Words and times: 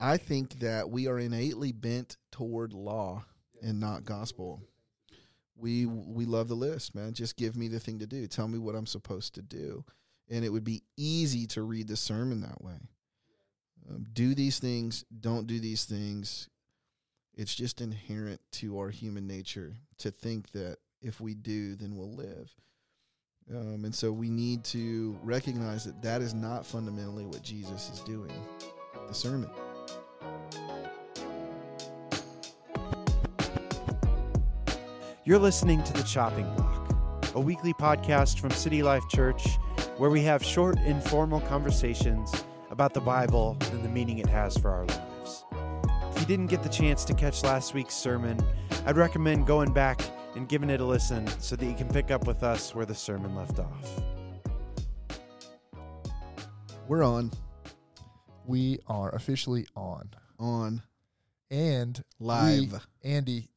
I 0.00 0.16
think 0.16 0.60
that 0.60 0.90
we 0.90 1.08
are 1.08 1.18
innately 1.18 1.72
bent 1.72 2.16
toward 2.30 2.72
law 2.72 3.24
and 3.62 3.80
not 3.80 4.04
gospel. 4.04 4.62
We 5.56 5.86
we 5.86 6.24
love 6.24 6.48
the 6.48 6.54
list, 6.54 6.94
man. 6.94 7.14
Just 7.14 7.36
give 7.36 7.56
me 7.56 7.68
the 7.68 7.80
thing 7.80 7.98
to 7.98 8.06
do. 8.06 8.26
Tell 8.26 8.46
me 8.46 8.58
what 8.58 8.76
I'm 8.76 8.86
supposed 8.86 9.34
to 9.34 9.42
do, 9.42 9.84
and 10.30 10.44
it 10.44 10.50
would 10.50 10.64
be 10.64 10.84
easy 10.96 11.46
to 11.48 11.62
read 11.62 11.88
the 11.88 11.96
sermon 11.96 12.42
that 12.42 12.62
way. 12.62 12.78
Um, 13.90 14.06
do 14.12 14.34
these 14.34 14.60
things. 14.60 15.04
Don't 15.20 15.46
do 15.46 15.58
these 15.58 15.84
things. 15.84 16.48
It's 17.34 17.54
just 17.54 17.80
inherent 17.80 18.40
to 18.52 18.78
our 18.78 18.90
human 18.90 19.26
nature 19.26 19.76
to 19.98 20.10
think 20.10 20.50
that 20.52 20.78
if 21.00 21.20
we 21.20 21.34
do, 21.34 21.74
then 21.76 21.96
we'll 21.96 22.14
live. 22.14 22.50
Um, 23.50 23.84
and 23.84 23.94
so 23.94 24.12
we 24.12 24.28
need 24.28 24.64
to 24.64 25.18
recognize 25.22 25.84
that 25.84 26.02
that 26.02 26.20
is 26.20 26.34
not 26.34 26.66
fundamentally 26.66 27.24
what 27.24 27.42
Jesus 27.42 27.90
is 27.90 28.00
doing. 28.00 28.32
The 29.06 29.14
sermon. 29.14 29.48
You're 35.24 35.38
listening 35.38 35.82
to 35.82 35.92
The 35.92 36.02
Chopping 36.04 36.50
Block, 36.54 37.34
a 37.34 37.40
weekly 37.40 37.74
podcast 37.74 38.40
from 38.40 38.50
City 38.50 38.82
Life 38.82 39.02
Church 39.10 39.58
where 39.98 40.10
we 40.10 40.22
have 40.22 40.44
short, 40.44 40.78
informal 40.86 41.40
conversations 41.40 42.32
about 42.70 42.94
the 42.94 43.00
Bible 43.00 43.56
and 43.72 43.84
the 43.84 43.88
meaning 43.88 44.18
it 44.18 44.28
has 44.28 44.56
for 44.56 44.70
our 44.70 44.86
lives. 44.86 45.44
If 46.12 46.20
you 46.20 46.26
didn't 46.26 46.46
get 46.46 46.62
the 46.62 46.68
chance 46.68 47.04
to 47.06 47.14
catch 47.14 47.42
last 47.42 47.74
week's 47.74 47.94
sermon, 47.94 48.38
I'd 48.86 48.96
recommend 48.96 49.46
going 49.46 49.72
back 49.72 50.00
and 50.36 50.48
giving 50.48 50.70
it 50.70 50.80
a 50.80 50.84
listen 50.84 51.26
so 51.40 51.56
that 51.56 51.66
you 51.66 51.74
can 51.74 51.88
pick 51.88 52.12
up 52.12 52.28
with 52.28 52.44
us 52.44 52.76
where 52.76 52.86
the 52.86 52.94
sermon 52.94 53.34
left 53.34 53.58
off. 53.58 54.02
We're 56.86 57.02
on, 57.02 57.32
We 58.48 58.78
are 58.86 59.14
officially 59.14 59.66
on. 59.76 60.08
on, 60.38 60.82
And 61.50 62.02
live. 62.18 62.72
we- 62.72 62.78
Andy, 63.10 63.48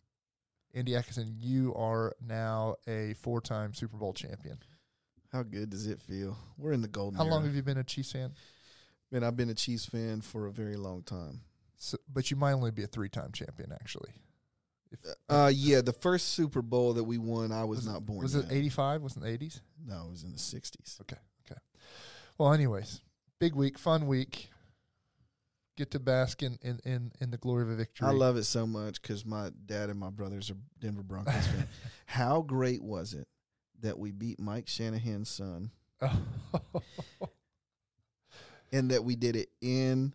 Andy 0.73 0.91
Adkison, 0.91 1.35
you 1.39 1.73
are 1.75 2.13
now 2.19 2.75
a 2.87 3.13
four-time 3.15 3.73
Super 3.73 3.95
Bowl 3.97 4.13
champion. 4.13 4.57
How 5.31 5.43
good 5.43 5.69
does 5.69 5.87
it 5.87 6.01
feel? 6.01 6.37
We're 6.57 6.73
in 6.73 6.81
the 6.81 6.89
golden 6.89 7.17
How 7.17 7.23
long 7.25 7.45
have 7.45 7.55
you 7.55 7.61
been 7.63 7.77
a 7.77 7.83
Chiefs 7.85 8.11
fan? 8.11 8.33
Man, 9.11 9.23
I've 9.23 9.37
been 9.37 9.49
a 9.49 9.53
Chiefs 9.53 9.85
fan 9.85 10.19
for 10.19 10.47
a 10.47 10.51
very 10.51 10.75
long 10.75 11.03
time. 11.03 11.39
So, 11.77 11.97
but 12.11 12.29
you 12.29 12.35
might 12.37 12.51
only 12.53 12.71
be 12.71 12.83
a 12.83 12.87
three-time 12.87 13.31
champion, 13.31 13.71
actually. 13.71 14.11
If, 14.91 14.99
Uh, 15.29 15.51
yeah, 15.53 15.79
the 15.79 15.93
first 15.93 16.29
Super 16.29 16.61
Bowl 16.61 16.93
that 16.95 17.03
we 17.05 17.17
won, 17.17 17.53
I 17.53 17.63
was, 17.63 17.77
Was 17.79 17.87
not 17.87 18.05
born. 18.05 18.23
was 18.23 18.35
it 18.35 18.45
85? 18.51 19.01
Wasn't 19.01 19.25
it 19.25 19.29
80s? 19.39 19.61
No, 19.85 20.07
it 20.07 20.11
was 20.11 20.23
in 20.23 20.33
the 20.33 20.37
'60s. 20.37 20.99
Okay, 21.01 21.17
okay. 21.45 21.59
Well, 22.37 22.51
anyways, 22.53 23.01
big 23.39 23.55
week, 23.55 23.79
fun 23.79 24.05
week. 24.07 24.49
Get 25.77 25.91
to 25.91 25.99
bask 25.99 26.43
in, 26.43 26.59
in, 26.61 26.79
in, 26.83 27.11
in 27.21 27.31
the 27.31 27.37
glory 27.37 27.63
of 27.63 27.69
a 27.69 27.75
victory. 27.75 28.07
I 28.07 28.11
love 28.11 28.35
it 28.37 28.43
so 28.43 28.67
much 28.67 29.01
because 29.01 29.25
my 29.25 29.51
dad 29.65 29.89
and 29.89 29.99
my 29.99 30.09
brothers 30.09 30.51
are 30.51 30.57
Denver 30.79 31.01
Broncos 31.03 31.33
fans. 31.47 31.65
How 32.05 32.41
great 32.41 32.83
was 32.83 33.13
it 33.13 33.27
that 33.81 33.97
we 33.97 34.11
beat 34.11 34.39
Mike 34.39 34.67
Shanahan's 34.67 35.29
son, 35.29 35.71
and 38.71 38.91
that 38.91 39.03
we 39.03 39.15
did 39.15 39.35
it 39.35 39.49
in 39.61 40.13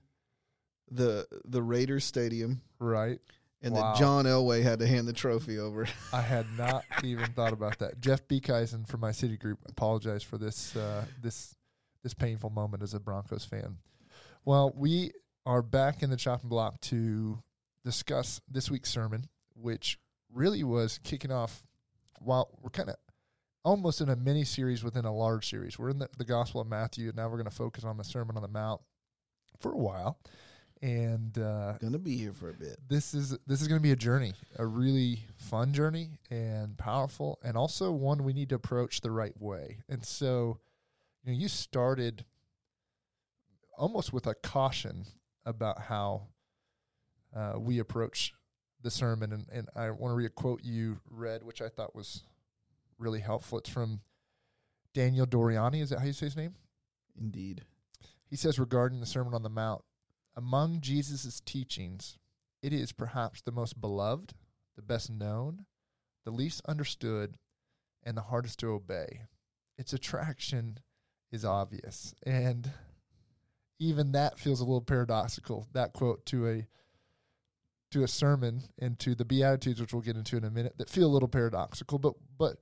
the 0.90 1.26
the 1.44 1.62
Raiders 1.62 2.04
stadium, 2.04 2.60
right. 2.78 3.18
and 3.62 3.74
Wow. 3.74 3.92
that 3.92 3.98
John 3.98 4.24
Elway 4.24 4.62
had 4.62 4.78
to 4.80 4.86
hand 4.86 5.08
the 5.08 5.12
trophy 5.12 5.58
over. 5.58 5.86
I 6.12 6.20
had 6.20 6.46
not 6.56 6.84
even 7.02 7.26
thought 7.32 7.52
about 7.52 7.78
that. 7.80 8.00
Jeff 8.00 8.26
B. 8.28 8.40
Beekeisen 8.40 8.86
from 8.86 9.00
my 9.00 9.12
city 9.12 9.36
group 9.36 9.58
apologize 9.68 10.22
for 10.22 10.38
this 10.38 10.76
uh, 10.76 11.04
this 11.20 11.54
this 12.02 12.14
painful 12.14 12.50
moment 12.50 12.82
as 12.82 12.94
a 12.94 13.00
Broncos 13.00 13.44
fan. 13.44 13.78
Well, 14.44 14.72
we 14.76 15.12
are 15.46 15.62
back 15.62 16.02
in 16.02 16.10
the 16.10 16.16
chopping 16.16 16.50
block 16.50 16.80
to 16.80 17.38
discuss 17.84 18.40
this 18.50 18.68
week's 18.68 18.90
sermon, 18.90 19.28
which 19.54 19.98
really 20.34 20.64
was 20.64 20.98
kicking 21.04 21.30
off 21.30 21.66
while 22.20 22.50
we're 22.60 22.70
kind 22.70 22.88
of 22.88 22.96
almost 23.64 24.00
in 24.00 24.08
a 24.08 24.16
mini 24.16 24.44
series 24.44 24.82
within 24.82 25.04
a 25.04 25.14
large 25.14 25.48
series. 25.48 25.78
We're 25.78 25.90
in 25.90 26.00
the, 26.00 26.08
the 26.18 26.24
Gospel 26.24 26.60
of 26.60 26.66
Matthew, 26.66 27.08
and 27.08 27.16
now 27.16 27.28
we're 27.28 27.36
going 27.36 27.48
to 27.48 27.54
focus 27.54 27.84
on 27.84 27.96
the 27.96 28.04
Sermon 28.04 28.36
on 28.36 28.42
the 28.42 28.48
Mount 28.48 28.80
for 29.60 29.72
a 29.72 29.78
while. 29.78 30.18
And 30.82 31.38
uh, 31.38 31.74
Gonna 31.80 31.98
be 31.98 32.18
here 32.18 32.34
for 32.34 32.50
a 32.50 32.52
bit. 32.52 32.76
this 32.86 33.14
is 33.14 33.30
this 33.46 33.62
is 33.62 33.68
going 33.68 33.78
to 33.78 33.82
be 33.82 33.92
a 33.92 33.96
journey, 33.96 34.34
a 34.58 34.66
really 34.66 35.20
fun 35.36 35.72
journey 35.72 36.18
and 36.30 36.76
powerful, 36.76 37.38
and 37.42 37.56
also 37.56 37.92
one 37.92 38.24
we 38.24 38.34
need 38.34 38.50
to 38.50 38.56
approach 38.56 39.00
the 39.00 39.10
right 39.10 39.32
way. 39.40 39.78
And 39.88 40.04
so, 40.04 40.58
you 41.24 41.32
know, 41.32 41.38
you 41.38 41.48
started 41.48 42.26
almost 43.78 44.12
with 44.12 44.26
a 44.26 44.34
caution 44.34 45.06
about 45.46 45.80
how 45.80 46.24
uh, 47.34 47.54
we 47.58 47.78
approach 47.78 48.34
the 48.82 48.90
sermon, 48.90 49.32
and, 49.32 49.46
and 49.50 49.68
I 49.74 49.90
want 49.90 50.12
to 50.12 50.16
read 50.16 50.26
a 50.26 50.30
quote 50.30 50.62
you 50.62 51.00
read, 51.10 51.42
which 51.42 51.62
I 51.62 51.68
thought 51.68 51.94
was 51.94 52.24
really 52.98 53.20
helpful. 53.20 53.58
It's 53.58 53.70
from 53.70 54.00
Daniel 54.92 55.26
Doriani. 55.26 55.80
Is 55.80 55.90
that 55.90 56.00
how 56.00 56.06
you 56.06 56.12
say 56.12 56.26
his 56.26 56.36
name? 56.36 56.54
Indeed. 57.18 57.62
He 58.28 58.36
says 58.36 58.58
regarding 58.58 59.00
the 59.00 59.06
Sermon 59.06 59.34
on 59.34 59.42
the 59.42 59.48
Mount, 59.48 59.82
among 60.36 60.80
Jesus' 60.80 61.40
teachings, 61.40 62.18
it 62.62 62.72
is 62.72 62.92
perhaps 62.92 63.40
the 63.40 63.52
most 63.52 63.80
beloved, 63.80 64.34
the 64.74 64.82
best 64.82 65.10
known, 65.10 65.64
the 66.24 66.30
least 66.30 66.60
understood, 66.66 67.36
and 68.02 68.16
the 68.16 68.22
hardest 68.22 68.58
to 68.60 68.72
obey. 68.72 69.22
Its 69.78 69.92
attraction 69.92 70.78
is 71.30 71.44
obvious. 71.44 72.14
And 72.24 72.70
even 73.78 74.12
that 74.12 74.38
feels 74.38 74.60
a 74.60 74.64
little 74.64 74.80
paradoxical, 74.80 75.66
that 75.72 75.92
quote 75.92 76.24
to 76.26 76.48
a 76.48 76.66
to 77.92 78.02
a 78.02 78.08
sermon 78.08 78.62
and 78.78 78.98
to 78.98 79.14
the 79.14 79.24
Beatitudes, 79.24 79.80
which 79.80 79.92
we'll 79.92 80.02
get 80.02 80.16
into 80.16 80.36
in 80.36 80.44
a 80.44 80.50
minute, 80.50 80.76
that 80.78 80.90
feel 80.90 81.06
a 81.06 81.12
little 81.12 81.28
paradoxical. 81.28 81.98
But 81.98 82.14
but 82.38 82.56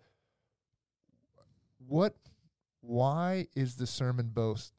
what 1.79 2.15
why 2.81 3.47
is 3.55 3.77
the 3.77 3.87
sermon 3.87 4.31
both 4.35 4.73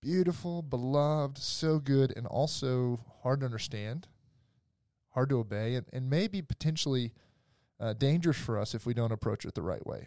beautiful, 0.00 0.62
beloved, 0.62 1.38
so 1.38 1.78
good, 1.78 2.12
and 2.16 2.26
also 2.26 3.00
hard 3.22 3.40
to 3.40 3.46
understand, 3.46 4.06
hard 5.10 5.30
to 5.30 5.38
obey, 5.38 5.74
and, 5.74 5.86
and 5.92 6.10
maybe 6.10 6.42
potentially 6.42 7.12
uh, 7.80 7.94
dangerous 7.94 8.36
for 8.36 8.58
us 8.58 8.74
if 8.74 8.84
we 8.84 8.94
don't 8.94 9.12
approach 9.12 9.44
it 9.44 9.54
the 9.54 9.62
right 9.62 9.84
way. 9.86 10.06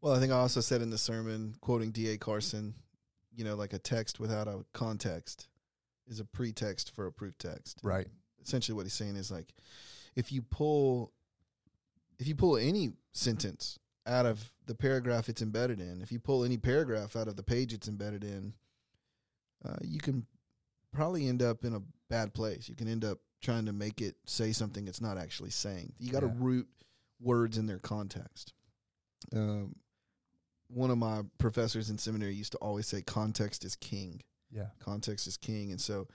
Well, 0.00 0.14
I 0.14 0.20
think 0.20 0.32
I 0.32 0.36
also 0.36 0.60
said 0.60 0.80
in 0.80 0.90
the 0.90 0.98
sermon, 0.98 1.56
quoting 1.60 1.90
D.A. 1.90 2.18
Carson, 2.18 2.74
you 3.34 3.44
know, 3.44 3.54
like 3.54 3.72
a 3.72 3.78
text 3.78 4.20
without 4.20 4.48
a 4.48 4.64
context 4.72 5.48
is 6.08 6.20
a 6.20 6.24
pretext 6.24 6.94
for 6.94 7.06
a 7.06 7.12
proof 7.12 7.36
text. 7.38 7.80
Right. 7.82 8.06
Essentially, 8.44 8.74
what 8.76 8.84
he's 8.86 8.92
saying 8.92 9.16
is 9.16 9.30
like, 9.30 9.54
if 10.16 10.32
you 10.32 10.42
pull, 10.42 11.12
if 12.18 12.26
you 12.26 12.34
pull 12.34 12.56
any 12.56 12.92
sentence 13.12 13.78
out 14.06 14.26
of 14.26 14.52
the 14.66 14.74
paragraph 14.74 15.28
it's 15.28 15.42
embedded 15.42 15.80
in, 15.80 16.02
if 16.02 16.10
you 16.12 16.18
pull 16.18 16.44
any 16.44 16.56
paragraph 16.56 17.16
out 17.16 17.28
of 17.28 17.36
the 17.36 17.42
page 17.42 17.72
it's 17.72 17.88
embedded 17.88 18.24
in, 18.24 18.52
uh, 19.64 19.76
you 19.82 20.00
can 20.00 20.26
probably 20.92 21.28
end 21.28 21.42
up 21.42 21.64
in 21.64 21.74
a 21.74 21.82
bad 22.10 22.34
place. 22.34 22.68
You 22.68 22.74
can 22.74 22.88
end 22.88 23.04
up 23.04 23.18
trying 23.40 23.64
to 23.66 23.72
make 23.72 24.00
it 24.02 24.16
say 24.26 24.52
something 24.52 24.86
it's 24.86 25.00
not 25.00 25.16
actually 25.18 25.50
saying. 25.50 25.92
You 25.98 26.10
got 26.12 26.20
to 26.20 26.26
Yeah. 26.26 26.34
root 26.36 26.68
words 27.20 27.56
in 27.58 27.66
their 27.66 27.78
context. 27.78 28.52
Um, 29.34 29.76
one 30.72 30.90
of 30.90 30.98
my 30.98 31.22
professors 31.38 31.90
in 31.90 31.98
seminary 31.98 32.34
used 32.34 32.52
to 32.52 32.58
always 32.58 32.86
say, 32.86 33.02
"Context 33.02 33.64
is 33.64 33.76
king." 33.76 34.22
Yeah. 34.50 34.68
Context 34.78 35.26
is 35.26 35.36
king, 35.36 35.70
and 35.70 35.80
so 35.80 36.08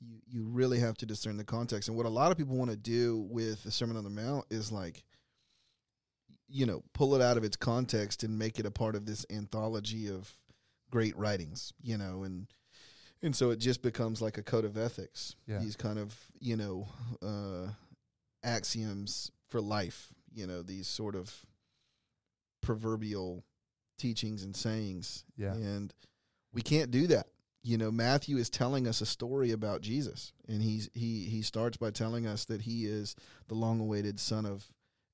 you 0.00 0.20
you 0.26 0.44
really 0.44 0.80
have 0.80 0.96
to 0.98 1.06
discern 1.06 1.36
the 1.36 1.44
context. 1.44 1.88
And 1.88 1.96
what 1.96 2.06
a 2.06 2.10
lot 2.10 2.30
of 2.30 2.38
people 2.38 2.56
want 2.56 2.70
to 2.70 2.76
do 2.76 3.26
with 3.30 3.62
the 3.64 3.70
Sermon 3.70 3.96
on 3.96 4.04
the 4.04 4.10
Mount 4.10 4.46
is 4.50 4.72
like, 4.72 5.04
you 6.48 6.66
know, 6.66 6.82
pull 6.92 7.14
it 7.14 7.22
out 7.22 7.36
of 7.36 7.44
its 7.44 7.56
context 7.56 8.22
and 8.22 8.38
make 8.38 8.58
it 8.58 8.66
a 8.66 8.70
part 8.70 8.94
of 8.94 9.06
this 9.06 9.24
anthology 9.30 10.08
of 10.08 10.32
great 10.90 11.16
writings. 11.16 11.72
You 11.82 11.98
know, 11.98 12.24
and 12.24 12.46
and 13.22 13.34
so 13.34 13.50
it 13.50 13.58
just 13.58 13.82
becomes 13.82 14.20
like 14.20 14.38
a 14.38 14.42
code 14.42 14.64
of 14.64 14.76
ethics. 14.76 15.34
Yeah. 15.46 15.58
These 15.58 15.76
kind 15.76 15.98
of 15.98 16.14
you 16.38 16.56
know 16.56 16.88
uh, 17.22 17.70
axioms 18.42 19.30
for 19.48 19.60
life. 19.60 20.08
You 20.32 20.46
know, 20.46 20.62
these 20.62 20.88
sort 20.88 21.14
of 21.14 21.32
proverbial 22.60 23.44
teachings 23.98 24.42
and 24.44 24.54
sayings. 24.54 25.24
Yeah. 25.36 25.54
And 25.54 25.92
we 26.52 26.62
can't 26.62 26.90
do 26.90 27.06
that. 27.08 27.26
You 27.62 27.78
know, 27.78 27.90
Matthew 27.90 28.36
is 28.36 28.50
telling 28.50 28.86
us 28.86 29.00
a 29.00 29.06
story 29.06 29.50
about 29.50 29.80
Jesus, 29.80 30.32
and 30.46 30.62
he's 30.62 30.90
he 30.92 31.24
he 31.24 31.40
starts 31.40 31.78
by 31.78 31.90
telling 31.90 32.26
us 32.26 32.44
that 32.44 32.60
he 32.60 32.84
is 32.84 33.16
the 33.48 33.54
long-awaited 33.54 34.20
son 34.20 34.44
of 34.44 34.66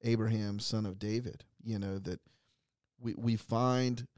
Abraham, 0.03 0.59
son 0.59 0.85
of 0.85 0.99
David. 0.99 1.45
You 1.63 1.79
know 1.79 2.01
that 2.01 2.19
we 2.99 3.15
we 3.17 3.37
find 3.37 4.09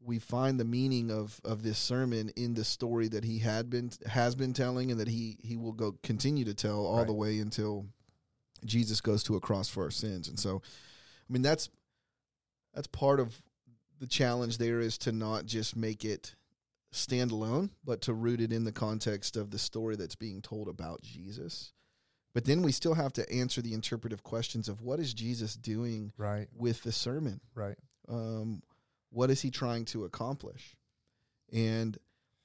we 0.00 0.20
find 0.20 0.60
the 0.60 0.64
meaning 0.64 1.10
of 1.10 1.40
of 1.44 1.64
this 1.64 1.78
sermon 1.78 2.30
in 2.36 2.54
the 2.54 2.64
story 2.64 3.08
that 3.08 3.24
he 3.24 3.40
had 3.40 3.68
been 3.68 3.90
has 4.06 4.36
been 4.36 4.52
telling, 4.52 4.92
and 4.92 5.00
that 5.00 5.08
he 5.08 5.38
he 5.42 5.56
will 5.56 5.72
go 5.72 5.96
continue 6.04 6.44
to 6.44 6.54
tell 6.54 6.86
all 6.86 7.04
the 7.04 7.12
way 7.12 7.40
until 7.40 7.86
Jesus 8.64 9.00
goes 9.00 9.24
to 9.24 9.34
a 9.34 9.40
cross 9.40 9.68
for 9.68 9.82
our 9.82 9.90
sins. 9.90 10.28
And 10.28 10.38
so, 10.38 10.62
I 11.28 11.32
mean, 11.32 11.42
that's 11.42 11.68
that's 12.74 12.86
part 12.86 13.20
of 13.20 13.40
the 13.98 14.06
challenge. 14.06 14.58
There 14.58 14.80
is 14.80 14.98
to 14.98 15.12
not 15.12 15.46
just 15.46 15.76
make 15.76 16.04
it 16.04 16.34
stand 16.90 17.30
alone, 17.30 17.70
but 17.84 18.00
to 18.02 18.14
root 18.14 18.40
it 18.40 18.52
in 18.52 18.64
the 18.64 18.72
context 18.72 19.36
of 19.36 19.50
the 19.50 19.58
story 19.58 19.96
that's 19.96 20.14
being 20.16 20.40
told 20.40 20.68
about 20.68 21.02
Jesus. 21.02 21.72
But 22.34 22.44
then 22.44 22.62
we 22.62 22.72
still 22.72 22.94
have 22.94 23.12
to 23.14 23.30
answer 23.32 23.60
the 23.60 23.74
interpretive 23.74 24.22
questions 24.22 24.68
of 24.68 24.80
what 24.80 25.00
is 25.00 25.12
Jesus 25.12 25.54
doing 25.56 26.12
Right. 26.16 26.48
with 26.54 26.82
the 26.82 26.92
sermon? 26.92 27.40
Right. 27.54 27.76
Um, 28.08 28.62
what 29.10 29.30
is 29.30 29.40
he 29.40 29.50
trying 29.50 29.84
to 29.86 30.04
accomplish? 30.04 30.76
And 31.52 31.98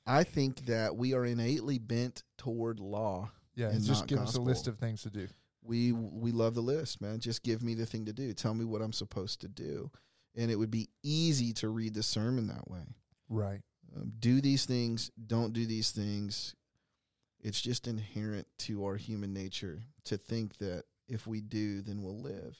I 0.05 0.23
think 0.23 0.65
that 0.65 0.95
we 0.95 1.13
are 1.13 1.25
innately 1.25 1.77
bent 1.79 2.23
toward 2.37 2.79
law. 2.79 3.31
Yeah. 3.55 3.69
And 3.69 3.83
just 3.83 4.07
give 4.07 4.19
us 4.19 4.35
a 4.35 4.41
list 4.41 4.67
of 4.67 4.77
things 4.79 5.03
to 5.03 5.09
do. 5.09 5.27
We 5.61 5.91
we 5.93 6.31
love 6.31 6.55
the 6.55 6.61
list, 6.61 6.99
man. 6.99 7.19
Just 7.19 7.43
give 7.43 7.61
me 7.61 7.73
the 7.75 7.85
thing 7.85 8.05
to 8.05 8.13
do. 8.13 8.33
Tell 8.33 8.53
me 8.53 8.65
what 8.65 8.81
I'm 8.81 8.91
supposed 8.93 9.39
to 9.41 9.47
do, 9.47 9.91
and 10.35 10.49
it 10.49 10.55
would 10.55 10.71
be 10.71 10.89
easy 11.03 11.53
to 11.53 11.69
read 11.69 11.93
the 11.93 12.03
sermon 12.03 12.47
that 12.47 12.69
way. 12.69 12.95
Right. 13.29 13.61
Um, 13.95 14.11
do 14.19 14.41
these 14.41 14.65
things. 14.65 15.11
Don't 15.27 15.53
do 15.53 15.65
these 15.65 15.91
things. 15.91 16.55
It's 17.41 17.61
just 17.61 17.87
inherent 17.87 18.47
to 18.59 18.85
our 18.85 18.95
human 18.95 19.33
nature 19.33 19.83
to 20.05 20.17
think 20.17 20.57
that 20.57 20.83
if 21.07 21.27
we 21.27 21.41
do, 21.41 21.81
then 21.81 22.01
we'll 22.01 22.21
live. 22.21 22.57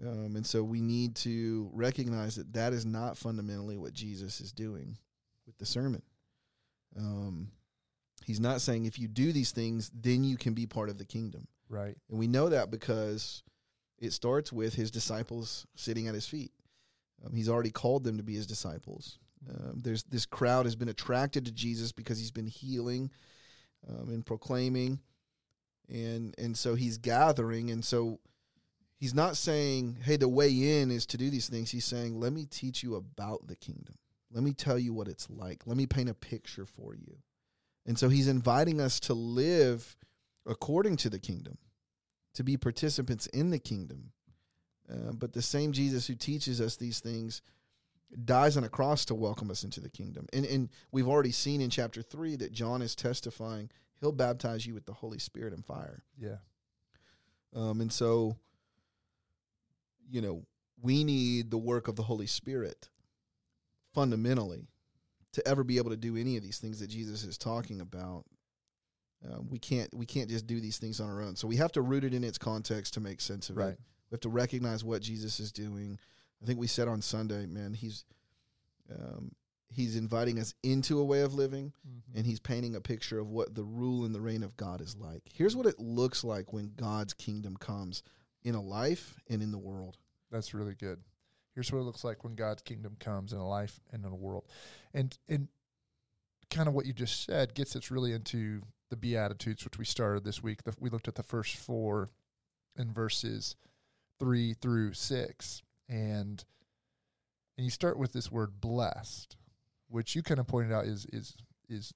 Um, 0.00 0.36
and 0.36 0.46
so 0.46 0.62
we 0.62 0.80
need 0.80 1.16
to 1.16 1.70
recognize 1.72 2.36
that 2.36 2.52
that 2.52 2.72
is 2.72 2.86
not 2.86 3.16
fundamentally 3.16 3.76
what 3.76 3.94
Jesus 3.94 4.40
is 4.40 4.52
doing 4.52 4.96
with 5.46 5.58
the 5.58 5.66
sermon. 5.66 6.02
Um, 6.96 7.50
he's 8.24 8.40
not 8.40 8.60
saying 8.60 8.84
if 8.84 8.98
you 8.98 9.08
do 9.08 9.32
these 9.32 9.50
things, 9.50 9.90
then 9.92 10.22
you 10.22 10.36
can 10.36 10.54
be 10.54 10.66
part 10.66 10.88
of 10.88 10.98
the 10.98 11.04
kingdom. 11.04 11.48
Right. 11.68 11.96
And 12.10 12.18
we 12.18 12.28
know 12.28 12.48
that 12.50 12.70
because 12.70 13.42
it 13.98 14.12
starts 14.12 14.52
with 14.52 14.74
his 14.74 14.90
disciples 14.90 15.66
sitting 15.74 16.06
at 16.06 16.14
his 16.14 16.26
feet. 16.26 16.52
Um, 17.24 17.34
he's 17.34 17.48
already 17.48 17.70
called 17.70 18.04
them 18.04 18.16
to 18.16 18.22
be 18.22 18.34
his 18.34 18.46
disciples. 18.46 19.18
Um, 19.48 19.80
there's 19.82 20.02
this 20.04 20.26
crowd 20.26 20.66
has 20.66 20.76
been 20.76 20.88
attracted 20.88 21.44
to 21.46 21.52
Jesus 21.52 21.92
because 21.92 22.18
he's 22.18 22.30
been 22.30 22.46
healing 22.46 23.10
um, 23.88 24.08
and 24.08 24.24
proclaiming, 24.24 25.00
and 25.88 26.34
and 26.38 26.56
so 26.56 26.74
he's 26.74 26.98
gathering, 26.98 27.70
and 27.70 27.84
so 27.84 28.20
he's 28.98 29.14
not 29.14 29.36
saying, 29.36 29.98
"Hey, 30.02 30.16
the 30.16 30.28
way 30.28 30.80
in 30.80 30.90
is 30.90 31.06
to 31.06 31.16
do 31.16 31.30
these 31.30 31.48
things." 31.48 31.70
He's 31.70 31.84
saying, 31.84 32.18
"Let 32.18 32.32
me 32.32 32.46
teach 32.46 32.82
you 32.82 32.96
about 32.96 33.46
the 33.46 33.56
kingdom. 33.56 33.96
Let 34.32 34.42
me 34.42 34.52
tell 34.52 34.78
you 34.78 34.92
what 34.92 35.08
it's 35.08 35.30
like. 35.30 35.66
Let 35.66 35.76
me 35.76 35.86
paint 35.86 36.08
a 36.08 36.14
picture 36.14 36.66
for 36.66 36.94
you." 36.94 37.18
And 37.86 37.98
so 37.98 38.08
he's 38.08 38.28
inviting 38.28 38.80
us 38.80 39.00
to 39.00 39.14
live 39.14 39.96
according 40.44 40.96
to 40.96 41.10
the 41.10 41.18
kingdom, 41.18 41.58
to 42.34 42.42
be 42.42 42.56
participants 42.56 43.26
in 43.28 43.50
the 43.50 43.58
kingdom. 43.58 44.12
Uh, 44.90 45.12
but 45.12 45.32
the 45.32 45.42
same 45.42 45.72
Jesus 45.72 46.06
who 46.06 46.14
teaches 46.14 46.60
us 46.60 46.76
these 46.76 47.00
things 47.00 47.42
dies 48.24 48.56
on 48.56 48.64
a 48.64 48.68
cross 48.68 49.04
to 49.04 49.14
welcome 49.14 49.50
us 49.50 49.64
into 49.64 49.80
the 49.80 49.90
kingdom. 49.90 50.26
And 50.32 50.46
and 50.46 50.68
we've 50.92 51.08
already 51.08 51.32
seen 51.32 51.60
in 51.60 51.68
chapter 51.70 52.00
three 52.02 52.36
that 52.36 52.52
John 52.52 52.80
is 52.82 52.94
testifying 52.94 53.70
he'll 54.00 54.12
baptize 54.12 54.66
you 54.66 54.74
with 54.74 54.86
the 54.86 54.92
Holy 54.92 55.18
Spirit 55.18 55.52
and 55.52 55.64
fire. 55.64 56.02
Yeah. 56.18 56.36
Um, 57.54 57.80
and 57.80 57.92
so, 57.92 58.36
you 60.10 60.20
know, 60.20 60.44
we 60.80 61.04
need 61.04 61.50
the 61.50 61.58
work 61.58 61.88
of 61.88 61.96
the 61.96 62.02
Holy 62.02 62.26
Spirit 62.26 62.88
fundamentally 63.92 64.68
to 65.32 65.46
ever 65.46 65.64
be 65.64 65.78
able 65.78 65.90
to 65.90 65.96
do 65.96 66.16
any 66.16 66.36
of 66.36 66.42
these 66.42 66.58
things 66.58 66.80
that 66.80 66.88
Jesus 66.88 67.24
is 67.24 67.36
talking 67.36 67.80
about. 67.80 68.24
Uh, 69.24 69.40
we 69.48 69.58
can't 69.58 69.92
we 69.94 70.06
can't 70.06 70.30
just 70.30 70.46
do 70.46 70.60
these 70.60 70.78
things 70.78 71.00
on 71.00 71.10
our 71.10 71.20
own. 71.20 71.34
So 71.34 71.48
we 71.48 71.56
have 71.56 71.72
to 71.72 71.82
root 71.82 72.04
it 72.04 72.14
in 72.14 72.22
its 72.22 72.38
context 72.38 72.94
to 72.94 73.00
make 73.00 73.20
sense 73.20 73.50
of 73.50 73.56
Right. 73.56 73.72
it. 73.72 73.80
We 74.10 74.14
have 74.14 74.20
to 74.20 74.28
recognize 74.28 74.84
what 74.84 75.02
Jesus 75.02 75.40
is 75.40 75.52
doing. 75.52 75.98
I 76.42 76.46
think 76.46 76.58
we 76.58 76.66
said 76.66 76.88
on 76.88 77.02
Sunday, 77.02 77.46
man, 77.46 77.74
he's 77.74 78.04
um, 78.90 79.32
he's 79.70 79.96
inviting 79.96 80.38
us 80.38 80.54
into 80.62 80.98
a 80.98 81.04
way 81.04 81.20
of 81.20 81.34
living, 81.34 81.72
and 82.14 82.24
he's 82.24 82.40
painting 82.40 82.74
a 82.74 82.80
picture 82.80 83.18
of 83.18 83.28
what 83.28 83.54
the 83.54 83.64
rule 83.64 84.04
and 84.04 84.14
the 84.14 84.20
reign 84.20 84.42
of 84.42 84.56
God 84.56 84.80
is 84.80 84.96
like. 84.96 85.22
Here's 85.32 85.54
what 85.54 85.66
it 85.66 85.78
looks 85.78 86.24
like 86.24 86.52
when 86.52 86.72
God's 86.76 87.12
kingdom 87.12 87.56
comes 87.56 88.02
in 88.42 88.54
a 88.54 88.62
life 88.62 89.18
and 89.28 89.42
in 89.42 89.52
the 89.52 89.58
world. 89.58 89.98
That's 90.30 90.54
really 90.54 90.74
good. 90.74 91.00
Here's 91.54 91.72
what 91.72 91.80
it 91.80 91.84
looks 91.84 92.04
like 92.04 92.24
when 92.24 92.34
God's 92.34 92.62
kingdom 92.62 92.96
comes 93.00 93.32
in 93.32 93.38
a 93.38 93.48
life 93.48 93.80
and 93.92 94.04
in 94.04 94.12
a 94.12 94.16
world. 94.16 94.44
And 94.94 95.16
and 95.28 95.48
kind 96.50 96.68
of 96.68 96.74
what 96.74 96.86
you 96.86 96.92
just 96.92 97.24
said 97.24 97.54
gets 97.54 97.76
us 97.76 97.90
really 97.90 98.12
into 98.12 98.62
the 98.90 98.96
Beatitudes, 98.96 99.64
which 99.64 99.78
we 99.78 99.84
started 99.84 100.24
this 100.24 100.42
week. 100.42 100.62
The, 100.62 100.72
we 100.80 100.88
looked 100.88 101.08
at 101.08 101.14
the 101.14 101.22
first 101.22 101.56
four 101.56 102.08
in 102.76 102.92
verses 102.92 103.54
three 104.18 104.54
through 104.54 104.92
six. 104.94 105.62
And 105.88 106.44
and 107.56 107.64
you 107.64 107.70
start 107.70 107.98
with 107.98 108.12
this 108.12 108.30
word 108.30 108.60
blessed, 108.60 109.36
which 109.88 110.14
you 110.14 110.22
kind 110.22 110.38
of 110.40 110.46
pointed 110.46 110.72
out 110.72 110.84
is 110.86 111.06
is 111.12 111.34
is 111.68 111.92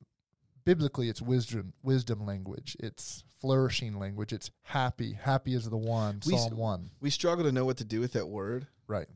biblically 0.64 1.08
it's 1.08 1.22
wisdom 1.22 1.72
wisdom 1.82 2.24
language. 2.24 2.76
It's 2.80 3.24
flourishing 3.40 3.98
language. 3.98 4.32
It's 4.32 4.50
happy. 4.62 5.12
Happy 5.14 5.54
is 5.54 5.68
the 5.68 5.76
one. 5.76 6.20
We 6.26 6.36
Psalm 6.36 6.56
one. 6.56 6.90
We 7.00 7.10
struggle 7.10 7.44
to 7.44 7.52
know 7.52 7.64
what 7.64 7.76
to 7.78 7.84
do 7.84 8.00
with 8.00 8.12
that 8.12 8.28
word 8.28 8.66
Right. 8.86 9.08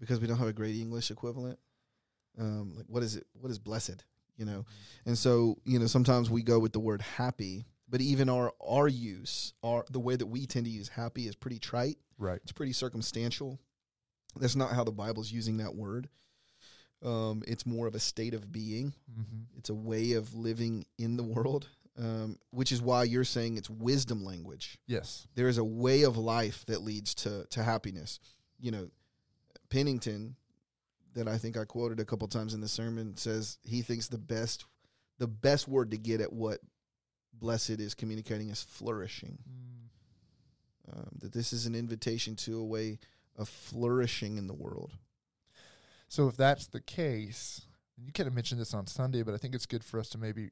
because 0.00 0.20
we 0.20 0.26
don't 0.26 0.38
have 0.38 0.48
a 0.48 0.52
great 0.52 0.76
English 0.76 1.10
equivalent. 1.10 1.58
Um, 2.38 2.74
like 2.76 2.86
what 2.88 3.02
is 3.02 3.16
it? 3.16 3.26
What 3.34 3.50
is 3.50 3.58
blessed? 3.58 4.04
You 4.38 4.46
know, 4.46 4.64
and 5.04 5.16
so 5.18 5.58
you 5.64 5.78
know 5.78 5.86
sometimes 5.86 6.30
we 6.30 6.42
go 6.42 6.58
with 6.58 6.72
the 6.72 6.80
word 6.80 7.02
happy, 7.02 7.66
but 7.92 8.00
even 8.00 8.30
our 8.30 8.52
our 8.58 8.88
use, 8.88 9.52
our 9.62 9.84
the 9.90 10.00
way 10.00 10.16
that 10.16 10.26
we 10.26 10.46
tend 10.46 10.64
to 10.64 10.72
use 10.72 10.88
happy 10.88 11.28
is 11.28 11.36
pretty 11.36 11.58
trite. 11.58 11.98
Right. 12.18 12.40
It's 12.42 12.50
pretty 12.50 12.72
circumstantial. 12.72 13.60
That's 14.34 14.56
not 14.56 14.72
how 14.72 14.82
the 14.82 14.90
Bible's 14.90 15.30
using 15.30 15.58
that 15.58 15.74
word. 15.74 16.08
Um, 17.04 17.42
it's 17.46 17.66
more 17.66 17.86
of 17.86 17.94
a 17.94 18.00
state 18.00 18.32
of 18.32 18.50
being. 18.50 18.94
Mm-hmm. 19.12 19.58
It's 19.58 19.68
a 19.68 19.74
way 19.74 20.12
of 20.12 20.34
living 20.34 20.86
in 20.98 21.18
the 21.18 21.22
world, 21.22 21.68
um, 21.98 22.38
which 22.50 22.72
is 22.72 22.80
why 22.80 23.04
you're 23.04 23.24
saying 23.24 23.58
it's 23.58 23.68
wisdom 23.68 24.24
language. 24.24 24.78
Yes. 24.86 25.26
There 25.34 25.48
is 25.48 25.58
a 25.58 25.64
way 25.64 26.04
of 26.04 26.16
life 26.16 26.64
that 26.66 26.82
leads 26.82 27.14
to 27.16 27.44
to 27.50 27.62
happiness. 27.62 28.20
You 28.58 28.70
know, 28.70 28.88
Pennington, 29.68 30.36
that 31.14 31.28
I 31.28 31.36
think 31.36 31.58
I 31.58 31.66
quoted 31.66 32.00
a 32.00 32.06
couple 32.06 32.26
times 32.26 32.54
in 32.54 32.62
the 32.62 32.68
sermon, 32.68 33.18
says 33.18 33.58
he 33.64 33.82
thinks 33.82 34.08
the 34.08 34.16
best 34.16 34.64
the 35.18 35.28
best 35.28 35.68
word 35.68 35.90
to 35.90 35.98
get 35.98 36.22
at 36.22 36.32
what 36.32 36.60
blessed 37.32 37.80
is 37.80 37.94
communicating 37.94 38.50
is 38.50 38.62
flourishing. 38.62 39.38
Um, 40.92 41.10
that 41.20 41.32
this 41.32 41.52
is 41.52 41.66
an 41.66 41.74
invitation 41.74 42.36
to 42.36 42.58
a 42.58 42.64
way 42.64 42.98
of 43.36 43.48
flourishing 43.48 44.36
in 44.36 44.46
the 44.46 44.54
world. 44.54 44.92
So 46.08 46.28
if 46.28 46.36
that's 46.36 46.66
the 46.66 46.80
case, 46.80 47.62
and 47.96 48.06
you 48.06 48.12
kind 48.12 48.26
of 48.26 48.34
mentioned 48.34 48.60
this 48.60 48.74
on 48.74 48.86
Sunday, 48.86 49.22
but 49.22 49.34
I 49.34 49.38
think 49.38 49.54
it's 49.54 49.66
good 49.66 49.84
for 49.84 49.98
us 49.98 50.08
to 50.10 50.18
maybe 50.18 50.50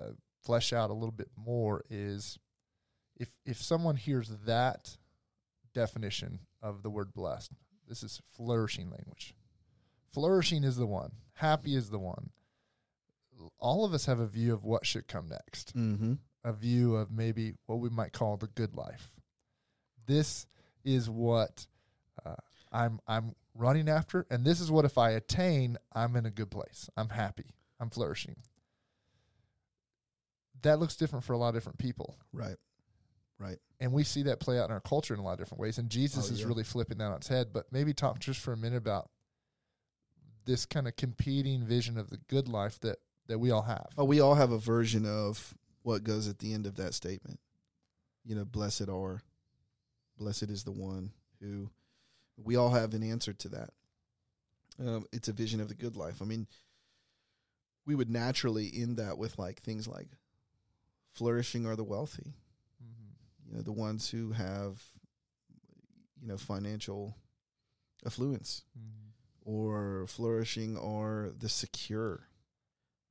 uh, 0.00 0.12
flesh 0.42 0.72
out 0.72 0.90
a 0.90 0.94
little 0.94 1.12
bit 1.12 1.28
more. 1.36 1.84
Is 1.90 2.38
if 3.16 3.28
if 3.44 3.62
someone 3.62 3.96
hears 3.96 4.30
that 4.46 4.96
definition 5.74 6.40
of 6.62 6.82
the 6.82 6.90
word 6.90 7.12
blessed, 7.14 7.52
this 7.86 8.02
is 8.02 8.20
flourishing 8.34 8.90
language. 8.90 9.34
Flourishing 10.12 10.64
is 10.64 10.76
the 10.76 10.86
one. 10.86 11.12
Happy 11.34 11.76
is 11.76 11.90
the 11.90 11.98
one. 11.98 12.30
All 13.58 13.84
of 13.84 13.92
us 13.94 14.06
have 14.06 14.20
a 14.20 14.26
view 14.26 14.52
of 14.54 14.64
what 14.64 14.86
should 14.86 15.06
come 15.08 15.28
next. 15.28 15.76
Mm-hmm. 15.76 16.14
a 16.44 16.52
view 16.52 16.96
of 16.96 17.10
maybe 17.10 17.54
what 17.66 17.80
we 17.80 17.88
might 17.90 18.12
call 18.12 18.36
the 18.36 18.46
good 18.48 18.74
life. 18.76 19.10
This 20.06 20.46
is 20.84 21.08
what 21.10 21.66
uh, 22.24 22.34
I'm 22.72 23.00
I'm 23.06 23.34
running 23.54 23.88
after, 23.88 24.26
and 24.30 24.44
this 24.44 24.60
is 24.60 24.70
what 24.70 24.84
if 24.84 24.96
I 24.96 25.10
attain, 25.10 25.76
I'm 25.92 26.16
in 26.16 26.24
a 26.26 26.30
good 26.30 26.50
place. 26.50 26.88
I'm 26.96 27.10
happy. 27.10 27.54
I'm 27.78 27.90
flourishing. 27.90 28.36
That 30.62 30.78
looks 30.78 30.96
different 30.96 31.24
for 31.24 31.32
a 31.32 31.38
lot 31.38 31.48
of 31.48 31.54
different 31.54 31.78
people, 31.78 32.16
Right. 32.32 32.56
Right. 33.38 33.56
and 33.80 33.92
we 33.92 34.04
see 34.04 34.24
that 34.24 34.38
play 34.40 34.58
out 34.58 34.66
in 34.66 34.72
our 34.72 34.80
culture 34.80 35.14
in 35.14 35.20
a 35.20 35.22
lot 35.22 35.32
of 35.32 35.38
different 35.38 35.60
ways. 35.60 35.78
And 35.78 35.88
Jesus 35.88 36.28
Oh, 36.28 36.32
is 36.34 36.40
yeah. 36.40 36.46
really 36.46 36.62
flipping 36.64 36.98
that 36.98 37.06
on 37.06 37.16
its 37.16 37.28
head. 37.28 37.48
But 37.54 37.72
maybe 37.72 37.94
talk 37.94 38.18
just 38.18 38.38
for 38.40 38.52
a 38.52 38.56
minute 38.58 38.76
about 38.76 39.08
this 40.44 40.66
kind 40.66 40.86
of 40.86 40.96
competing 40.96 41.64
vision 41.64 41.96
of 41.96 42.10
the 42.10 42.18
good 42.28 42.48
life 42.48 42.78
that 42.80 42.98
that 43.30 43.38
we 43.38 43.50
all 43.50 43.62
have. 43.62 43.88
Oh, 43.96 44.04
we 44.04 44.20
all 44.20 44.34
have 44.34 44.52
a 44.52 44.58
version 44.58 45.06
of 45.06 45.54
what 45.82 46.04
goes 46.04 46.28
at 46.28 46.40
the 46.40 46.52
end 46.52 46.66
of 46.66 46.76
that 46.76 46.94
statement. 46.94 47.40
You 48.24 48.34
know, 48.34 48.44
blessed 48.44 48.88
are, 48.88 49.22
blessed 50.18 50.50
is 50.50 50.64
the 50.64 50.72
one 50.72 51.12
who. 51.40 51.70
We 52.42 52.56
all 52.56 52.70
have 52.70 52.94
an 52.94 53.02
answer 53.02 53.32
to 53.32 53.48
that. 53.50 53.70
Um, 54.78 55.06
it's 55.12 55.28
a 55.28 55.32
vision 55.32 55.60
of 55.60 55.68
the 55.68 55.74
good 55.74 55.96
life. 55.96 56.22
I 56.22 56.24
mean, 56.24 56.46
we 57.86 57.94
would 57.94 58.10
naturally 58.10 58.70
end 58.74 58.96
that 58.96 59.18
with 59.18 59.38
like 59.38 59.60
things 59.60 59.86
like, 59.86 60.08
flourishing 61.12 61.66
are 61.66 61.76
the 61.76 61.84
wealthy. 61.84 62.34
Mm-hmm. 62.82 63.48
You 63.48 63.56
know, 63.56 63.62
the 63.62 63.72
ones 63.72 64.10
who 64.10 64.32
have, 64.32 64.82
you 66.20 66.28
know, 66.28 66.36
financial 66.36 67.16
affluence. 68.06 68.64
or 69.42 70.06
flourishing 70.06 70.76
are 70.78 71.30
the 71.36 71.48
secure, 71.48 72.28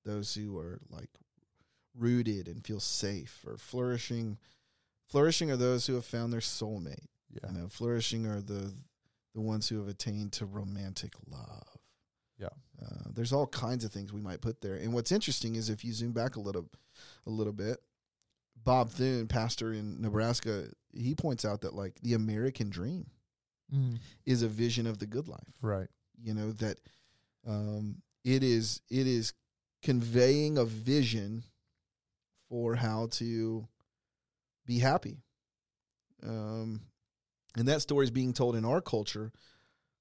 those 0.06 0.34
who 0.34 0.58
are 0.58 0.80
like 0.90 1.10
rooted 1.98 2.48
and 2.48 2.66
feel 2.66 2.80
safe, 2.80 3.44
or 3.46 3.58
flourishing. 3.58 4.38
Flourishing 5.08 5.50
are 5.52 5.58
those 5.58 5.88
who 5.88 5.96
have 5.96 6.06
found 6.06 6.32
their 6.32 6.40
soulmate. 6.40 7.08
Yeah. 7.32 7.52
You 7.52 7.58
know, 7.60 7.68
flourishing 7.68 8.26
are 8.26 8.42
the 8.42 8.74
the 9.36 9.42
ones 9.42 9.70
who 9.70 9.78
have 9.80 9.88
attained 9.88 10.34
to 10.34 10.46
romantic 10.46 11.14
love. 11.30 11.78
Yeah. 12.40 12.48
Uh, 12.82 13.10
there's 13.14 13.34
all 13.34 13.48
kinds 13.48 13.84
of 13.84 13.92
things 13.92 14.12
we 14.14 14.22
might 14.22 14.42
put 14.42 14.62
there. 14.62 14.76
And 14.76 14.94
what's 14.94 15.12
interesting 15.12 15.56
is 15.56 15.70
if 15.70 15.84
you 15.84 15.94
zoom 15.94 16.14
back 16.14 16.36
a 16.36 16.40
little, 16.40 16.68
a 17.28 17.30
little 17.30 17.54
bit, 17.54 17.78
Bob 18.64 18.90
Thune, 18.92 19.28
pastor 19.28 19.74
in 19.74 20.02
Nebraska, 20.02 20.68
he 20.94 21.14
points 21.16 21.44
out 21.46 21.62
that 21.62 21.76
like 21.76 22.00
the 22.02 22.14
American 22.14 22.70
dream 22.70 23.08
Mm. 23.72 24.00
is 24.26 24.42
a 24.42 24.48
vision 24.48 24.88
of 24.88 24.98
the 24.98 25.06
good 25.06 25.28
life. 25.28 25.54
Right. 25.62 25.88
You 26.20 26.34
know 26.34 26.54
that 26.54 26.80
um, 27.46 28.02
it 28.24 28.42
is 28.44 28.82
it 28.90 29.06
is 29.06 29.34
conveying 29.82 30.58
a 30.58 30.66
vision 30.66 31.44
for 32.50 32.76
how 32.76 33.08
to 33.12 33.68
be 34.66 34.80
happy. 34.80 35.18
Um, 36.24 36.82
and 37.58 37.68
that 37.68 37.82
story 37.82 38.04
is 38.06 38.12
being 38.12 38.34
told 38.34 38.56
in 38.56 38.66
our 38.66 38.82
culture 38.82 39.32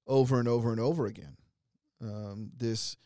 over 0.07 0.39
and 0.39 0.47
over 0.47 0.71
and 0.71 0.79
over 0.79 1.05
again. 1.05 1.37
Um, 2.01 2.51
this, 2.57 2.97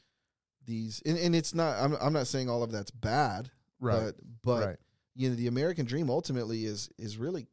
these, 0.66 1.02
and, 1.06 1.18
and 1.18 1.36
it's 1.36 1.54
not. 1.54 1.78
I'm 1.80 1.94
I'm 2.00 2.14
not 2.14 2.28
saying 2.28 2.50
all 2.50 2.64
of 2.64 2.72
that's 2.72 2.92
bad, 2.92 3.50
Right. 3.80 4.00
but 4.06 4.16
but 4.44 4.66
right. 4.66 4.78
you 5.16 5.30
know 5.30 5.36
the 5.36 5.48
American 5.48 5.86
dream 5.86 6.10
ultimately 6.10 6.66
is 6.66 6.90
is 6.98 7.18
really 7.18 7.48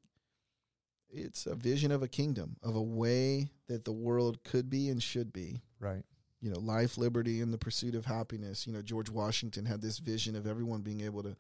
it's 1.13 1.47
a 1.47 1.55
vision 1.57 1.91
of 1.91 2.03
a 2.03 2.09
kingdom 2.09 2.57
of 2.63 2.77
a 2.77 2.83
way 2.83 3.51
that 3.69 3.85
the 3.85 3.93
world 3.93 4.45
could 4.45 4.71
be 4.71 4.89
and 4.91 5.03
should 5.03 5.33
be 5.33 5.61
Right. 5.81 6.05
You 6.41 6.51
know 6.51 6.59
life 6.59 6.97
liberty 6.99 7.41
and 7.41 7.53
the 7.53 7.59
pursuit 7.59 7.95
of 7.95 8.05
happiness 8.07 8.67
you 8.67 8.73
know 8.73 8.83
George 8.83 9.11
Washington 9.11 9.67
had 9.67 9.81
this 9.83 9.99
vision 9.99 10.35
of 10.37 10.47
everyone 10.47 10.81
being 10.81 11.01
able 11.03 11.23
to 11.23 11.37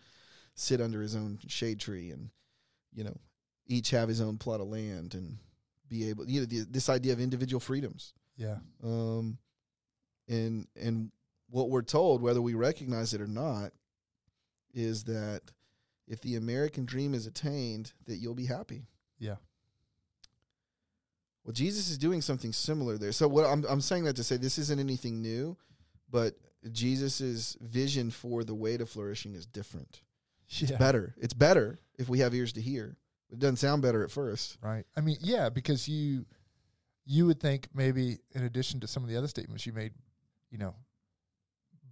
sit 0.54 0.80
under 0.80 1.00
his 1.00 1.14
own 1.16 1.38
shade 1.48 1.80
tree 1.80 2.10
and 2.10 2.30
you 2.94 3.04
know 3.04 3.16
each 3.66 3.90
have 3.90 4.08
his 4.08 4.20
own 4.20 4.36
plot 4.36 4.60
of 4.60 4.66
land 4.68 5.14
and 5.14 5.38
be 5.88 6.08
able 6.08 6.26
you 6.28 6.40
know 6.40 6.46
the, 6.46 6.60
this 6.70 6.88
idea 6.88 7.12
of 7.12 7.20
individual 7.20 7.60
freedoms 7.60 8.12
Yeah. 8.36 8.58
um 8.84 9.38
and 10.28 10.66
and 10.80 11.10
what 11.48 11.70
we're 11.70 11.82
told 11.82 12.20
whether 12.22 12.42
we 12.42 12.54
recognize 12.54 13.14
it 13.14 13.20
or 13.20 13.26
not 13.26 13.72
is 14.74 15.04
that 15.04 15.40
if 16.06 16.20
the 16.20 16.36
american 16.36 16.84
dream 16.84 17.14
is 17.14 17.26
attained 17.26 17.92
that 18.06 18.16
you'll 18.16 18.34
be 18.34 18.46
happy 18.46 18.86
Yeah. 19.18 19.36
Well 21.50 21.54
jesus 21.66 21.90
is 21.90 21.98
doing 21.98 22.20
something 22.22 22.52
similar 22.52 22.96
there 22.96 23.12
so 23.12 23.26
what 23.26 23.44
i'm 23.44 23.64
i'm 23.68 23.80
saying 23.80 24.04
that 24.04 24.14
to 24.16 24.22
say 24.24 24.36
this 24.36 24.56
isn't 24.58 24.78
anything 24.78 25.20
new 25.20 25.56
but 26.10 26.34
jesus's 26.70 27.56
vision 27.60 28.10
for 28.10 28.44
the 28.44 28.54
way 28.54 28.76
to 28.76 28.86
flourishing 28.86 29.34
is 29.34 29.46
different 29.46 30.02
Yeah. 30.48 30.76
better 30.78 31.14
it's 31.18 31.34
better 31.34 31.80
if 31.98 32.08
we 32.08 32.20
have 32.20 32.34
ears 32.34 32.52
to 32.52 32.60
hear 32.60 32.96
it 33.32 33.38
doesn't 33.38 33.56
sound 33.56 33.82
better 33.82 34.04
at 34.04 34.10
first 34.10 34.58
Right. 34.62 34.84
I 34.96 35.00
mean, 35.00 35.16
yeah, 35.20 35.48
because 35.50 35.88
you 35.88 36.24
you 37.06 37.26
would 37.26 37.40
think 37.40 37.68
maybe 37.74 38.18
in 38.34 38.44
addition 38.44 38.80
to 38.80 38.86
some 38.86 39.02
of 39.02 39.08
the 39.08 39.16
other 39.16 39.26
statements 39.28 39.66
you 39.66 39.72
made, 39.72 39.92
you 40.50 40.58
know, 40.58 40.74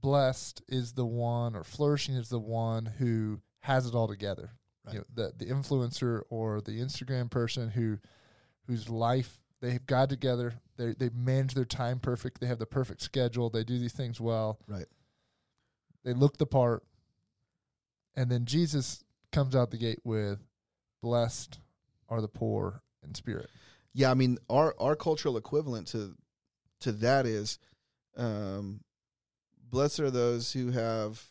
blessed 0.01 0.63
is 0.69 0.93
the 0.93 1.07
one 1.07 1.57
or 1.57 1.65
flourishing 1.65 2.15
is 2.15 2.29
the 2.29 2.39
one 2.39 2.87
who 2.87 3.41
has 3.61 3.87
it 3.87 3.95
all 3.95 4.09
together. 4.09 4.51
Right. 4.85 4.95
You 4.95 4.99
know, 5.01 5.05
the 5.15 5.33
the 5.45 5.53
influencer 5.53 6.23
or 6.31 6.61
the 6.61 6.81
Instagram 6.81 7.31
person 7.31 7.71
who 7.71 7.99
whose 8.67 8.89
life 8.89 9.39
they've 9.61 9.85
got 9.87 10.09
together, 10.09 10.55
they 10.77 10.93
they 10.93 11.11
manage 11.11 11.55
their 11.55 11.65
time 11.65 11.99
perfect, 11.99 12.41
they 12.41 12.47
have 12.47 12.59
the 12.59 12.67
perfect 12.67 13.01
schedule, 13.01 13.51
they 13.51 13.65
do 13.65 13.79
these 13.79 13.93
things 13.93 14.21
well. 14.21 14.59
Right. 14.67 14.87
They 16.05 16.13
look 16.13 16.39
the 16.39 16.47
part. 16.47 16.85
And 18.17 18.31
then 18.31 18.45
Jesus 18.47 19.05
comes 19.33 19.55
out 19.55 19.71
the 19.71 19.77
gate 19.79 20.01
with 20.05 20.39
blessed 21.03 21.59
are 22.09 22.21
the 22.21 22.29
poor 22.29 22.83
in 23.05 23.15
spirit. 23.15 23.49
Yeah, 23.93 24.11
I 24.11 24.15
mean 24.15 24.39
our 24.49 24.75
our 24.79 24.97
cultural 24.97 25.37
equivalent 25.37 25.89
to 25.89 26.15
to 26.81 26.93
that 26.93 27.27
is 27.27 27.59
um 28.17 28.81
blessed 29.71 30.01
are 30.01 30.11
those 30.11 30.53
who 30.53 30.71
have 30.71 31.23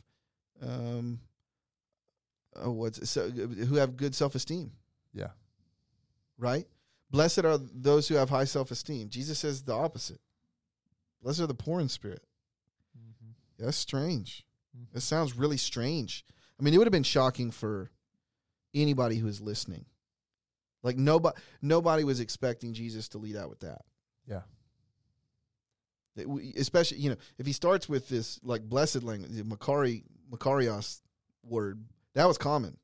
um 0.61 1.19
oh, 2.55 2.71
what's 2.71 3.09
so, 3.09 3.29
who 3.29 3.75
have 3.75 3.97
good 3.97 4.15
self-esteem, 4.15 4.71
Yeah. 5.13 5.29
right? 6.37 6.65
Blessed 7.09 7.45
are 7.45 7.57
those 7.57 8.07
who 8.07 8.15
have 8.15 8.29
high 8.29 8.43
self-esteem. 8.45 9.09
Jesus 9.09 9.39
says 9.39 9.63
the 9.63 9.73
opposite. 9.73 10.19
Blessed 11.21 11.41
are 11.41 11.47
the 11.47 11.53
poor 11.53 11.79
in 11.79 11.89
spirit. 11.89 12.23
Mm-hmm. 12.97 13.63
That's 13.65 13.77
strange. 13.77 14.45
Mm-hmm. 14.77 14.93
That 14.93 15.01
sounds 15.01 15.35
really 15.37 15.57
strange. 15.57 16.25
I 16.59 16.63
mean, 16.63 16.73
it 16.73 16.77
would 16.77 16.87
have 16.87 16.91
been 16.91 17.03
shocking 17.03 17.51
for 17.51 17.91
anybody 18.73 19.17
who 19.17 19.27
is 19.27 19.39
listening. 19.41 19.85
Like 20.83 20.97
nobody, 20.97 21.37
nobody 21.61 22.03
was 22.03 22.19
expecting 22.19 22.73
Jesus 22.73 23.07
to 23.09 23.17
lead 23.17 23.35
out 23.35 23.49
with 23.49 23.59
that. 23.61 23.81
Yeah. 24.27 24.41
We- 26.25 26.53
Especially, 26.57 26.97
you 26.97 27.11
know, 27.11 27.17
if 27.37 27.45
he 27.45 27.53
starts 27.53 27.87
with 27.87 28.09
this 28.09 28.39
like 28.43 28.63
blessed 28.63 29.03
language, 29.03 29.31
the 29.31 29.43
Makari, 29.43 30.03
Makarios 30.31 31.01
word, 31.43 31.83
that 32.13 32.27
was 32.27 32.37
common. 32.37 32.77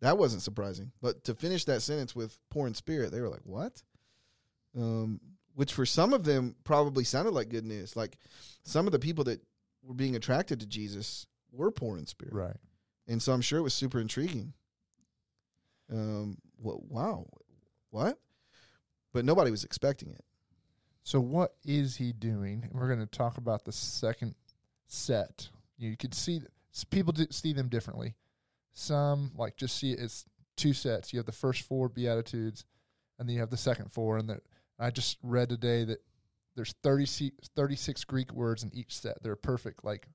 That 0.00 0.18
wasn't 0.18 0.42
surprising. 0.42 0.92
But 1.00 1.24
to 1.24 1.34
finish 1.34 1.64
that 1.64 1.82
sentence 1.82 2.14
with 2.14 2.38
poor 2.50 2.66
in 2.66 2.74
spirit, 2.74 3.10
they 3.10 3.20
were 3.20 3.28
like, 3.28 3.44
what? 3.44 3.82
Um, 4.76 5.20
which 5.54 5.72
for 5.72 5.84
some 5.84 6.12
of 6.12 6.24
them 6.24 6.54
probably 6.64 7.04
sounded 7.04 7.34
like 7.34 7.48
good 7.48 7.64
news. 7.64 7.96
Like 7.96 8.16
some 8.62 8.86
of 8.86 8.92
the 8.92 8.98
people 8.98 9.24
that 9.24 9.40
were 9.82 9.94
being 9.94 10.14
attracted 10.14 10.60
to 10.60 10.66
Jesus 10.66 11.26
were 11.50 11.70
poor 11.70 11.98
in 11.98 12.06
spirit. 12.06 12.34
Right. 12.34 12.56
And 13.08 13.20
so 13.22 13.32
I'm 13.32 13.40
sure 13.40 13.58
it 13.58 13.62
was 13.62 13.74
super 13.74 14.00
intriguing. 14.00 14.52
Um, 15.90 16.38
what, 16.56 16.84
wow, 16.84 17.26
what? 17.90 18.18
But 19.12 19.24
nobody 19.24 19.50
was 19.50 19.64
expecting 19.64 20.10
it. 20.10 20.24
So 21.02 21.18
what 21.20 21.54
is 21.64 21.96
he 21.96 22.12
doing? 22.12 22.64
And 22.70 22.78
we're 22.78 22.88
going 22.88 23.00
to 23.00 23.06
talk 23.06 23.38
about 23.38 23.64
the 23.64 23.72
second 23.72 24.34
set. 24.86 25.48
You 25.78 25.96
could 25.96 26.12
see 26.12 26.42
people 26.90 27.14
see 27.30 27.52
them 27.54 27.68
differently. 27.68 28.14
Some 28.78 29.32
like 29.36 29.56
just 29.56 29.76
see 29.76 29.92
it 29.92 29.98
as 29.98 30.24
two 30.56 30.72
sets. 30.72 31.12
You 31.12 31.18
have 31.18 31.26
the 31.26 31.32
first 31.32 31.62
four 31.62 31.88
beatitudes, 31.88 32.64
and 33.18 33.28
then 33.28 33.34
you 33.34 33.40
have 33.40 33.50
the 33.50 33.56
second 33.56 33.92
four. 33.92 34.18
And 34.18 34.28
that 34.28 34.40
I 34.78 34.90
just 34.90 35.18
read 35.22 35.48
today 35.48 35.84
that 35.84 35.98
there's 36.54 36.74
30, 36.82 37.32
36 37.56 38.04
Greek 38.04 38.32
words 38.32 38.62
in 38.62 38.70
each 38.74 38.96
set. 38.96 39.22
They're 39.22 39.36
perfect. 39.36 39.84
Like 39.84 40.06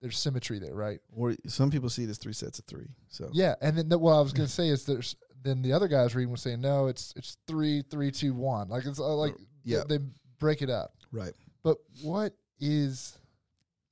there's 0.00 0.18
symmetry 0.18 0.58
there, 0.58 0.74
right? 0.74 0.98
Or 1.12 1.34
some 1.46 1.70
people 1.70 1.88
see 1.88 2.04
it 2.04 2.10
as 2.10 2.18
three 2.18 2.32
sets 2.32 2.58
of 2.58 2.64
three. 2.64 2.88
So 3.08 3.30
Yeah, 3.32 3.54
and 3.62 3.78
then 3.78 3.88
the, 3.88 3.98
what 3.98 4.14
I 4.14 4.20
was 4.20 4.32
going 4.32 4.48
to 4.48 4.52
say 4.52 4.68
is 4.68 4.84
there's 4.84 5.16
then 5.44 5.62
the 5.62 5.72
other 5.72 5.88
guys 5.88 6.14
reading 6.14 6.32
was 6.32 6.42
saying 6.42 6.60
no, 6.60 6.88
it's 6.88 7.14
it's 7.16 7.36
three, 7.46 7.82
three, 7.88 8.10
two, 8.10 8.34
one. 8.34 8.68
Like 8.68 8.84
it's 8.84 8.98
uh, 8.98 9.14
like 9.14 9.34
yeah, 9.64 9.82
they 9.88 9.98
break 10.38 10.60
it 10.60 10.70
up. 10.70 10.94
right. 11.12 11.32
But 11.62 11.76
what 12.02 12.34
is 12.58 13.16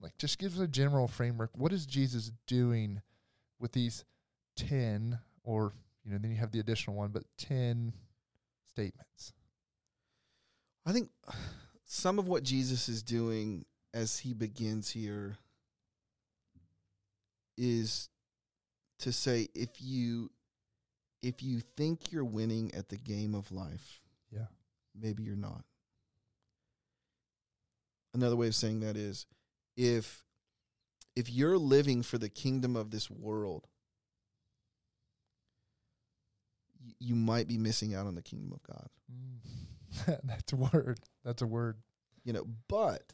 like 0.01 0.17
just 0.19 0.39
give 0.39 0.55
us 0.55 0.61
a 0.61 0.69
general 0.69 1.07
framework. 1.07 1.51
What 1.57 1.73
is 1.73 1.87
Jesus 1.87 2.33
doing 2.49 3.03
with 3.61 3.73
these 3.73 4.05
ten 4.57 5.19
or 5.45 5.73
you 6.05 6.12
know, 6.12 6.19
then 6.19 6.31
you 6.31 6.38
have 6.38 6.50
the 6.50 6.61
additional 6.61 6.97
one, 6.97 7.11
but 7.11 7.25
ten 7.37 7.93
statements. 8.73 9.33
I 10.87 10.93
think 10.93 11.11
some 11.85 12.19
of 12.19 12.26
what 12.26 12.43
Jesus 12.43 12.88
is 12.88 13.02
doing 13.02 13.67
as 13.93 14.19
he 14.21 14.33
begins 14.33 14.90
here 14.90 15.37
is 17.59 18.09
to 19.00 19.12
say 19.12 19.49
if 19.55 19.71
you 19.81 20.31
if 21.23 21.43
you 21.43 21.61
think 21.76 22.11
you're 22.12 22.25
winning 22.25 22.73
at 22.75 22.88
the 22.88 22.97
game 22.97 23.35
of 23.35 23.52
life, 23.52 24.00
Yeah. 24.31 24.47
maybe 24.99 25.23
you're 25.23 25.37
not. 25.37 25.64
Another 28.14 28.37
way 28.37 28.47
of 28.47 28.55
saying 28.55 28.81
that 28.81 28.97
is 28.97 29.26
if 29.76 30.25
if 31.21 31.31
you're 31.31 31.59
living 31.59 32.03
for 32.03 32.19
the 32.19 32.29
kingdom 32.29 32.75
of 32.77 32.91
this 32.91 33.11
world, 33.11 33.67
you 36.99 37.15
might 37.15 37.47
be 37.47 37.59
missing 37.59 37.95
out 37.95 38.07
on 38.07 38.15
the 38.15 38.23
kingdom 38.23 38.53
of 38.53 38.62
God. 38.62 38.89
Mm. 39.12 40.21
That's 40.25 40.53
a 40.53 40.57
word. 40.57 40.99
That's 41.25 41.43
a 41.43 41.47
word. 41.47 41.77
you 42.25 42.33
know 42.33 42.47
but 42.69 43.12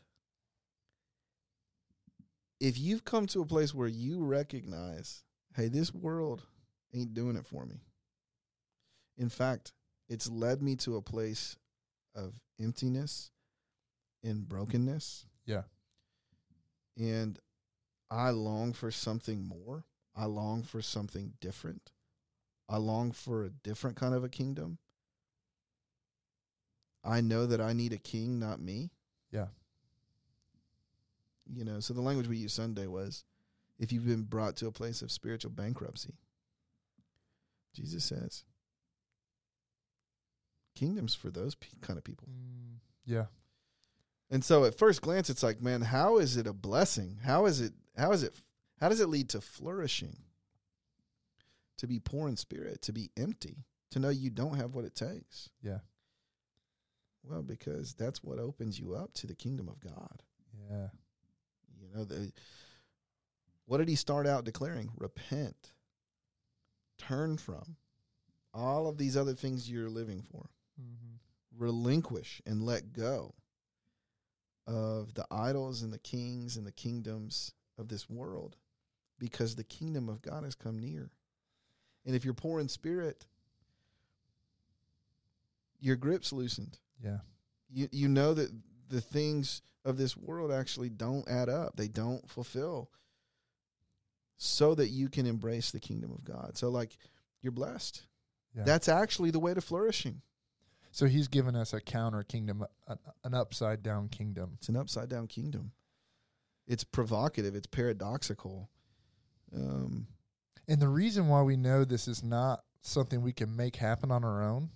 if 2.60 2.78
you've 2.78 3.04
come 3.04 3.26
to 3.28 3.40
a 3.42 3.46
place 3.46 3.74
where 3.74 3.88
you 3.88 4.24
recognize 4.24 5.22
hey 5.56 5.68
this 5.68 5.92
world 5.94 6.42
ain't 6.94 7.14
doing 7.14 7.36
it 7.36 7.46
for 7.46 7.64
me 7.66 7.76
in 9.16 9.28
fact 9.28 9.72
it's 10.08 10.28
led 10.30 10.60
me 10.62 10.74
to 10.76 10.96
a 10.96 11.02
place 11.02 11.56
of 12.14 12.40
emptiness 12.60 13.30
and 14.24 14.48
brokenness 14.48 15.26
Yeah. 15.46 15.62
and 16.98 17.38
i 18.10 18.30
long 18.30 18.72
for 18.72 18.90
something 18.90 19.42
more 19.46 19.84
i 20.14 20.24
long 20.24 20.62
for 20.62 20.80
something 20.82 21.32
different 21.40 21.90
i 22.68 22.76
long 22.76 23.10
for 23.12 23.44
a 23.44 23.50
different 23.50 23.96
kind 23.96 24.14
of 24.14 24.22
a 24.24 24.28
kingdom 24.28 24.78
i 27.04 27.20
know 27.20 27.46
that 27.46 27.60
i 27.60 27.72
need 27.72 27.92
a 27.92 27.98
king 27.98 28.38
not 28.38 28.60
me 28.60 28.90
Yeah. 29.32 29.46
you 31.52 31.64
know 31.64 31.80
so 31.80 31.94
the 31.94 32.00
language 32.00 32.28
we 32.28 32.36
used 32.36 32.54
sunday 32.56 32.86
was 32.86 33.24
if 33.78 33.92
you've 33.92 34.06
been 34.06 34.22
brought 34.22 34.56
to 34.56 34.66
a 34.66 34.72
place 34.72 35.02
of 35.02 35.10
spiritual 35.12 35.50
bankruptcy 35.50 36.14
jesus 37.74 38.04
says 38.04 38.44
kingdoms 40.74 41.14
for 41.14 41.30
those 41.30 41.54
pe- 41.54 41.68
kind 41.80 41.96
of 41.98 42.04
people 42.04 42.28
Mm, 42.28 42.78
yeah. 43.04 43.26
And 44.30 44.44
so 44.44 44.64
at 44.64 44.76
first 44.76 45.00
glance 45.02 45.30
it's 45.30 45.44
like, 45.44 45.62
man, 45.62 45.80
how 45.82 46.18
is 46.18 46.36
it 46.36 46.48
a 46.48 46.52
blessing? 46.52 47.18
How 47.24 47.46
is 47.46 47.60
it 47.60 47.72
how 47.96 48.12
is 48.12 48.22
it 48.22 48.34
how 48.80 48.88
does 48.88 49.00
it 49.00 49.08
lead 49.08 49.28
to 49.30 49.40
flourishing? 49.40 50.16
To 51.78 51.86
be 51.86 51.98
poor 51.98 52.28
in 52.28 52.36
spirit, 52.36 52.82
to 52.82 52.92
be 52.92 53.10
empty, 53.18 53.64
to 53.90 53.98
know 53.98 54.08
you 54.08 54.30
don't 54.30 54.56
have 54.56 54.74
what 54.74 54.86
it 54.86 54.94
takes. 54.94 55.50
Yeah. 55.62 55.80
Well, 57.22 57.42
because 57.42 57.94
that's 57.94 58.22
what 58.22 58.38
opens 58.38 58.78
you 58.78 58.94
up 58.94 59.12
to 59.14 59.26
the 59.26 59.34
kingdom 59.34 59.68
of 59.68 59.80
God. 59.80 60.22
Yeah. 60.70 60.88
You 61.78 61.88
know, 61.94 62.04
the 62.04 62.32
what 63.66 63.78
did 63.78 63.88
he 63.88 63.96
start 63.96 64.26
out 64.26 64.44
declaring? 64.44 64.90
Repent. 64.96 65.72
Turn 66.98 67.36
from 67.36 67.76
all 68.54 68.88
of 68.88 68.96
these 68.96 69.16
other 69.16 69.34
things 69.34 69.68
you're 69.68 69.90
living 69.90 70.22
for. 70.30 70.48
Mm-hmm. 70.80 71.62
Relinquish 71.62 72.40
and 72.46 72.62
let 72.62 72.92
go 72.92 73.34
of 74.66 75.14
the 75.14 75.26
idols 75.30 75.82
and 75.82 75.92
the 75.92 75.98
kings 75.98 76.56
and 76.56 76.66
the 76.66 76.72
kingdoms 76.72 77.52
of 77.78 77.88
this 77.88 78.08
world 78.08 78.56
because 79.18 79.54
the 79.54 79.64
kingdom 79.64 80.08
of 80.08 80.22
God 80.22 80.44
has 80.44 80.54
come 80.54 80.78
near. 80.78 81.10
And 82.04 82.14
if 82.14 82.24
you're 82.24 82.34
poor 82.34 82.60
in 82.60 82.68
spirit, 82.68 83.26
your 85.80 85.96
grip's 85.96 86.32
loosened. 86.32 86.78
Yeah. 87.02 87.18
You 87.70 87.88
you 87.92 88.08
know 88.08 88.34
that 88.34 88.50
the 88.88 89.00
things 89.00 89.62
of 89.84 89.96
this 89.96 90.16
world 90.16 90.52
actually 90.52 90.88
don't 90.88 91.28
add 91.28 91.48
up. 91.48 91.76
They 91.76 91.88
don't 91.88 92.28
fulfill. 92.30 92.90
So 94.38 94.74
that 94.74 94.88
you 94.88 95.08
can 95.08 95.26
embrace 95.26 95.70
the 95.70 95.80
kingdom 95.80 96.12
of 96.12 96.24
God. 96.24 96.56
So 96.56 96.68
like 96.68 96.96
you're 97.40 97.52
blessed. 97.52 98.02
Yeah. 98.54 98.64
That's 98.64 98.88
actually 98.88 99.30
the 99.30 99.38
way 99.38 99.54
to 99.54 99.60
flourishing. 99.60 100.22
so 100.90 101.06
he's 101.06 101.28
given 101.28 101.54
us 101.54 101.72
a 101.72 101.80
counter 101.80 102.22
kingdom, 102.22 102.64
an, 102.88 102.98
an 103.24 103.34
upside 103.34 103.82
down 103.82 104.08
kingdom. 104.08 104.52
It's 104.58 104.68
an 104.68 104.76
upside 104.76 105.08
down 105.08 105.26
kingdom. 105.26 105.72
It's 106.66 106.84
provocative. 106.84 107.54
It's 107.54 107.66
paradoxical. 107.66 108.70
Um, 109.54 110.08
And 110.68 110.80
the 110.80 110.88
reason 110.88 111.28
why 111.28 111.42
we 111.42 111.56
know 111.56 111.84
this 111.84 112.08
is 112.08 112.22
not 112.24 112.64
something 112.82 113.22
we 113.22 113.32
can 113.32 113.54
make 113.54 113.76
happen 113.76 114.10
on 114.10 114.24
our 114.24 114.42
own 114.42 114.70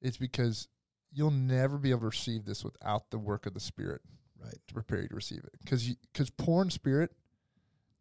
is 0.00 0.16
because 0.16 0.68
you'll 1.12 1.30
never 1.30 1.78
be 1.78 1.90
able 1.90 2.00
to 2.00 2.06
receive 2.06 2.44
this 2.44 2.64
without 2.64 3.10
the 3.10 3.18
work 3.18 3.46
of 3.46 3.54
the 3.54 3.60
Spirit 3.60 4.00
right. 4.42 4.56
to 4.68 4.74
prepare 4.74 5.02
you 5.02 5.08
to 5.08 5.14
receive 5.14 5.44
it. 5.44 5.52
Because 5.62 5.86
because 6.12 6.30
poor 6.30 6.62
in 6.62 6.70
spirit, 6.70 7.12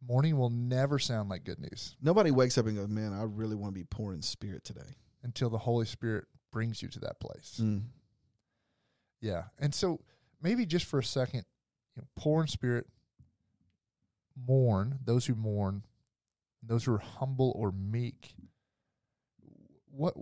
mourning 0.05 0.37
will 0.37 0.49
never 0.49 0.99
sound 0.99 1.29
like 1.29 1.43
good 1.43 1.59
news 1.59 1.95
Nobody 2.01 2.31
wakes 2.31 2.57
up 2.57 2.65
and 2.65 2.75
goes, 2.77 2.87
"Man, 2.89 3.13
I 3.13 3.23
really 3.23 3.55
want 3.55 3.73
to 3.73 3.79
be 3.79 3.85
poor 3.85 4.13
in 4.13 4.21
spirit 4.21 4.63
today." 4.63 4.97
until 5.23 5.49
the 5.49 5.57
Holy 5.57 5.85
Spirit 5.85 6.25
brings 6.51 6.81
you 6.81 6.89
to 6.89 6.99
that 6.99 7.19
place. 7.21 7.59
Mm. 7.61 7.83
Yeah. 9.21 9.43
And 9.57 9.73
so 9.73 10.01
maybe 10.41 10.65
just 10.65 10.85
for 10.85 10.99
a 10.99 11.03
second, 11.03 11.45
you 11.95 12.01
know, 12.01 12.07
poor 12.17 12.41
in 12.41 12.47
spirit, 12.47 12.87
mourn, 14.35 14.99
those 15.03 15.25
who 15.25 15.35
mourn, 15.35 15.83
those 16.61 16.85
who 16.85 16.93
are 16.93 16.99
humble 16.99 17.53
or 17.55 17.71
meek. 17.71 18.35
What 19.91 20.15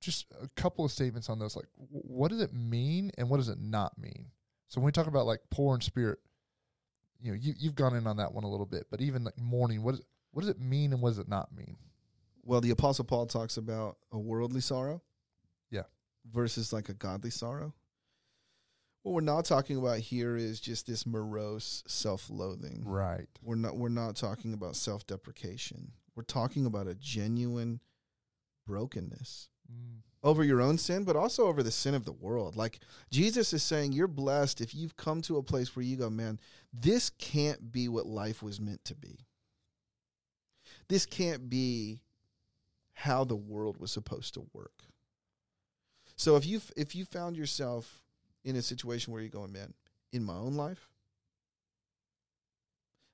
just 0.00 0.26
a 0.40 0.48
couple 0.60 0.84
of 0.84 0.92
statements 0.92 1.28
on 1.28 1.38
those 1.38 1.56
like 1.56 1.66
what 1.76 2.30
does 2.30 2.40
it 2.40 2.54
mean 2.54 3.10
and 3.18 3.28
what 3.28 3.38
does 3.38 3.48
it 3.48 3.60
not 3.60 3.98
mean? 3.98 4.26
So 4.68 4.80
when 4.80 4.86
we 4.86 4.92
talk 4.92 5.06
about 5.06 5.26
like 5.26 5.40
poor 5.50 5.74
in 5.74 5.80
spirit, 5.80 6.18
you 7.20 7.32
know, 7.32 7.38
you 7.40 7.54
you've 7.58 7.74
gone 7.74 7.96
in 7.96 8.06
on 8.06 8.16
that 8.18 8.32
one 8.32 8.44
a 8.44 8.50
little 8.50 8.66
bit, 8.66 8.86
but 8.90 9.00
even 9.00 9.24
like 9.24 9.38
mourning, 9.38 9.82
what 9.82 9.94
is 9.94 10.02
what 10.32 10.42
does 10.42 10.50
it 10.50 10.60
mean 10.60 10.92
and 10.92 11.02
what 11.02 11.10
does 11.10 11.18
it 11.18 11.28
not 11.28 11.54
mean? 11.54 11.76
Well, 12.44 12.60
the 12.60 12.70
apostle 12.70 13.04
Paul 13.04 13.26
talks 13.26 13.56
about 13.56 13.96
a 14.12 14.18
worldly 14.18 14.60
sorrow. 14.60 15.02
Yeah. 15.70 15.82
Versus 16.30 16.72
like 16.72 16.88
a 16.88 16.94
godly 16.94 17.30
sorrow. 17.30 17.74
What 19.02 19.12
we're 19.12 19.20
not 19.20 19.44
talking 19.44 19.76
about 19.78 19.98
here 19.98 20.36
is 20.36 20.60
just 20.60 20.86
this 20.86 21.06
morose 21.06 21.82
self-loathing. 21.86 22.82
Right. 22.84 23.28
We're 23.42 23.54
not 23.54 23.76
we're 23.76 23.88
not 23.88 24.16
talking 24.16 24.52
about 24.52 24.76
self-deprecation. 24.76 25.92
We're 26.14 26.24
talking 26.24 26.66
about 26.66 26.88
a 26.88 26.94
genuine 26.94 27.80
brokenness 28.66 29.48
Mm. 29.70 30.00
over 30.22 30.42
your 30.42 30.62
own 30.62 30.78
sin, 30.78 31.04
but 31.04 31.14
also 31.14 31.46
over 31.46 31.62
the 31.62 31.70
sin 31.70 31.94
of 31.94 32.06
the 32.06 32.12
world. 32.12 32.56
Like 32.56 32.80
Jesus 33.10 33.52
is 33.52 33.62
saying, 33.62 33.92
you're 33.92 34.08
blessed 34.08 34.62
if 34.62 34.74
you've 34.74 34.96
come 34.96 35.20
to 35.22 35.36
a 35.36 35.42
place 35.42 35.76
where 35.76 35.84
you 35.84 35.96
go, 35.96 36.08
man, 36.08 36.40
this 36.72 37.10
can't 37.10 37.70
be 37.70 37.86
what 37.86 38.06
life 38.06 38.42
was 38.42 38.58
meant 38.60 38.82
to 38.86 38.94
be. 38.94 39.26
This 40.88 41.04
can't 41.04 41.50
be 41.50 42.00
how 42.94 43.24
the 43.24 43.36
world 43.36 43.76
was 43.76 43.92
supposed 43.92 44.32
to 44.34 44.48
work. 44.54 44.84
So 46.16 46.36
if 46.36 46.46
you 46.46 46.62
if 46.76 46.94
you 46.94 47.04
found 47.04 47.36
yourself 47.36 48.00
in 48.44 48.56
a 48.56 48.62
situation 48.62 49.12
where 49.12 49.22
you're 49.22 49.30
going, 49.30 49.52
man, 49.52 49.74
in 50.12 50.24
my 50.24 50.34
own 50.34 50.54
life, 50.54 50.88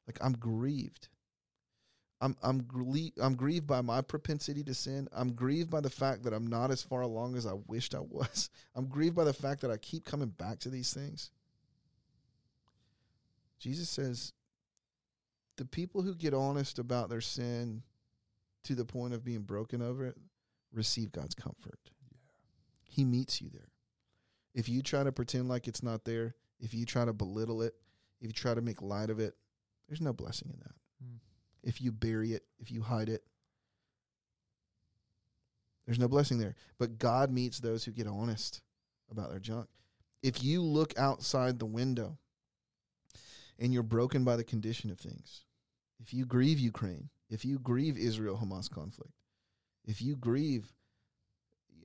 like 0.06 0.18
I'm 0.20 0.34
grieved. 0.34 1.08
I'm 2.20 2.36
I'm 2.42 2.62
grie- 2.62 3.12
I'm 3.20 3.34
grieved 3.34 3.66
by 3.66 3.80
my 3.80 4.00
propensity 4.00 4.62
to 4.64 4.74
sin. 4.74 5.08
I'm 5.12 5.32
grieved 5.32 5.70
by 5.70 5.80
the 5.80 5.90
fact 5.90 6.22
that 6.22 6.32
I'm 6.32 6.46
not 6.46 6.70
as 6.70 6.82
far 6.82 7.02
along 7.02 7.36
as 7.36 7.46
I 7.46 7.54
wished 7.66 7.94
I 7.94 8.00
was. 8.00 8.50
I'm 8.74 8.86
grieved 8.86 9.16
by 9.16 9.24
the 9.24 9.32
fact 9.32 9.60
that 9.62 9.70
I 9.70 9.76
keep 9.76 10.04
coming 10.04 10.28
back 10.28 10.60
to 10.60 10.70
these 10.70 10.92
things. 10.92 11.30
Jesus 13.58 13.88
says 13.88 14.32
the 15.56 15.64
people 15.64 16.02
who 16.02 16.14
get 16.14 16.34
honest 16.34 16.78
about 16.78 17.08
their 17.08 17.20
sin 17.20 17.82
to 18.64 18.74
the 18.74 18.84
point 18.84 19.14
of 19.14 19.24
being 19.24 19.42
broken 19.42 19.82
over 19.82 20.06
it 20.06 20.16
receive 20.72 21.12
God's 21.12 21.34
comfort. 21.34 21.78
He 22.88 23.04
meets 23.04 23.40
you 23.40 23.50
there. 23.52 23.73
If 24.54 24.68
you 24.68 24.82
try 24.82 25.02
to 25.02 25.12
pretend 25.12 25.48
like 25.48 25.66
it's 25.66 25.82
not 25.82 26.04
there, 26.04 26.34
if 26.60 26.72
you 26.74 26.86
try 26.86 27.04
to 27.04 27.12
belittle 27.12 27.62
it, 27.62 27.74
if 28.20 28.28
you 28.28 28.32
try 28.32 28.54
to 28.54 28.60
make 28.60 28.80
light 28.80 29.10
of 29.10 29.18
it, 29.18 29.34
there's 29.88 30.00
no 30.00 30.12
blessing 30.12 30.50
in 30.52 30.58
that. 30.60 30.74
Mm. 31.04 31.18
If 31.62 31.80
you 31.80 31.92
bury 31.92 32.32
it, 32.32 32.44
if 32.58 32.70
you 32.70 32.82
hide 32.82 33.08
it, 33.08 33.24
there's 35.86 35.98
no 35.98 36.08
blessing 36.08 36.38
there. 36.38 36.54
But 36.78 36.98
God 36.98 37.30
meets 37.30 37.58
those 37.58 37.84
who 37.84 37.92
get 37.92 38.06
honest 38.06 38.62
about 39.10 39.30
their 39.30 39.40
junk. 39.40 39.68
If 40.22 40.42
you 40.42 40.62
look 40.62 40.98
outside 40.98 41.58
the 41.58 41.66
window 41.66 42.16
and 43.58 43.72
you're 43.72 43.82
broken 43.82 44.24
by 44.24 44.36
the 44.36 44.44
condition 44.44 44.90
of 44.90 44.98
things, 44.98 45.44
if 46.00 46.14
you 46.14 46.24
grieve 46.24 46.58
Ukraine, 46.58 47.10
if 47.28 47.44
you 47.44 47.58
grieve 47.58 47.98
Israel 47.98 48.40
Hamas 48.42 48.70
conflict, 48.70 49.12
if 49.84 50.00
you 50.00 50.16
grieve, 50.16 50.72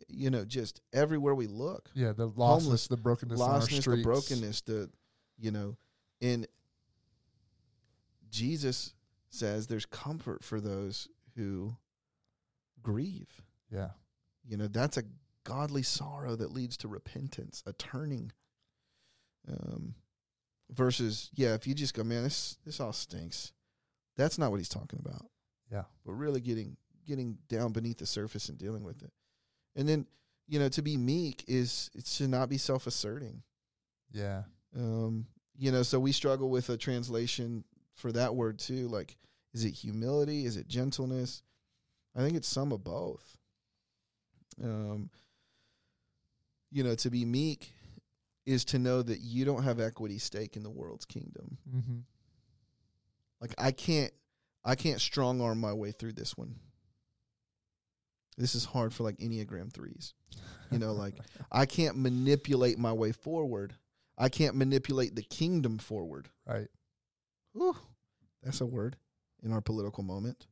you 0.10 0.30
know, 0.30 0.45
just 0.45 0.82
everywhere 0.93 1.36
we 1.36 1.48
look, 1.48 1.89
Yeah, 1.93 2.12
the 2.12 2.30
lostness, 2.30 2.62
Homeless, 2.63 2.88
the 2.88 2.98
brokenness 2.98 3.39
lostness, 3.39 3.98
the 3.98 4.04
brokenness, 4.04 4.62
the 4.62 4.89
you 5.38 5.52
know, 5.52 5.78
and 6.22 6.48
Jesus 8.30 8.93
says 9.30 9.67
there's 9.67 9.86
comfort 9.86 10.43
for 10.43 10.60
those 10.60 11.08
who 11.36 11.76
grieve. 12.82 13.41
Yeah. 13.72 13.89
You 14.45 14.58
know, 14.58 14.67
that's 14.67 14.98
a 14.98 15.04
godly 15.43 15.84
sorrow 15.84 16.36
that 16.36 16.52
leads 16.52 16.78
to 16.78 16.88
repentance, 16.88 17.63
a 17.65 17.74
turning. 17.74 18.32
Um, 19.48 19.95
versus, 20.72 21.30
yeah, 21.34 21.54
if 21.54 21.65
you 21.65 21.74
just 21.74 21.93
go, 21.93 22.04
man, 22.04 22.24
this 22.24 22.58
this 22.65 22.80
all 22.80 22.93
stinks. 22.93 23.54
That's 24.17 24.38
not 24.38 24.52
what 24.52 24.58
he's 24.58 24.69
talking 24.69 25.00
about. 25.04 25.26
Yeah. 25.72 25.84
But 26.06 26.13
really 26.13 26.41
getting 26.41 26.78
getting 27.08 27.38
down 27.48 27.72
beneath 27.72 27.98
the 27.98 28.06
surface 28.06 28.50
and 28.50 28.58
dealing 28.58 28.84
with 28.84 29.02
it. 29.02 29.12
And 29.75 29.88
then, 29.88 30.05
you 30.47 30.60
know, 30.60 30.69
to 30.69 30.82
be 30.82 30.97
meek 30.97 31.43
is 31.47 31.89
it's 31.93 32.17
to 32.17 32.27
not 32.27 32.49
be 32.49 32.58
self 32.58 32.88
asserting. 32.88 33.43
Yeah. 34.12 34.43
Um, 34.75 35.27
you 35.58 35.71
know, 35.71 35.84
so 35.84 35.99
we 35.99 36.12
struggle 36.12 36.49
with 36.49 36.69
a 36.69 36.77
translation 36.77 37.63
for 37.95 38.12
that 38.12 38.36
word 38.36 38.60
too. 38.60 38.88
Like, 38.88 39.17
is 39.53 39.65
it 39.65 39.71
humility? 39.71 40.45
Is 40.45 40.58
it 40.58 40.67
gentleness? 40.67 41.43
I 42.15 42.21
think 42.21 42.36
it's 42.36 42.47
some 42.47 42.71
of 42.71 42.84
both. 42.84 43.38
Um, 44.63 45.10
you 46.71 46.84
know, 46.84 46.95
to 46.95 47.10
be 47.10 47.25
meek 47.25 47.73
is 48.45 48.65
to 48.65 48.79
know 48.79 49.01
that 49.01 49.19
you 49.19 49.45
don't 49.45 49.63
have 49.63 49.79
equity 49.79 50.17
stake 50.17 50.55
in 50.55 50.63
the 50.63 50.69
world's 50.69 51.05
kingdom. 51.05 51.58
Mm-hmm. 51.69 51.99
Like 53.41 53.53
I 53.58 53.71
can't 53.71 54.12
I 54.65 54.75
can't 54.75 54.99
strong 54.99 55.41
arm 55.41 55.60
my 55.60 55.73
way 55.73 55.91
through 55.91 56.13
this 56.13 56.38
one. 56.38 56.55
This 58.39 58.56
is 58.56 58.65
hard 58.65 58.93
for 58.93 59.04
like 59.04 59.17
Enneagram 59.17 59.71
threes. 59.71 60.13
You 60.71 60.80
know, 60.80 60.93
like 60.93 61.15
I 61.52 61.65
can't 61.67 61.97
manipulate 61.97 62.80
my 62.80 62.93
way 62.93 63.12
forward. 63.12 63.75
I 64.17 64.30
can't 64.30 64.56
manipulate 64.56 65.15
the 65.15 65.21
kingdom 65.23 65.78
forward. 65.78 66.30
right. 66.47 66.67
Whew, 67.54 67.75
that's 68.43 68.62
a 68.62 68.65
word 68.65 68.95
in 69.43 69.52
our 69.52 69.62
political 69.62 70.04
moment. 70.04 70.47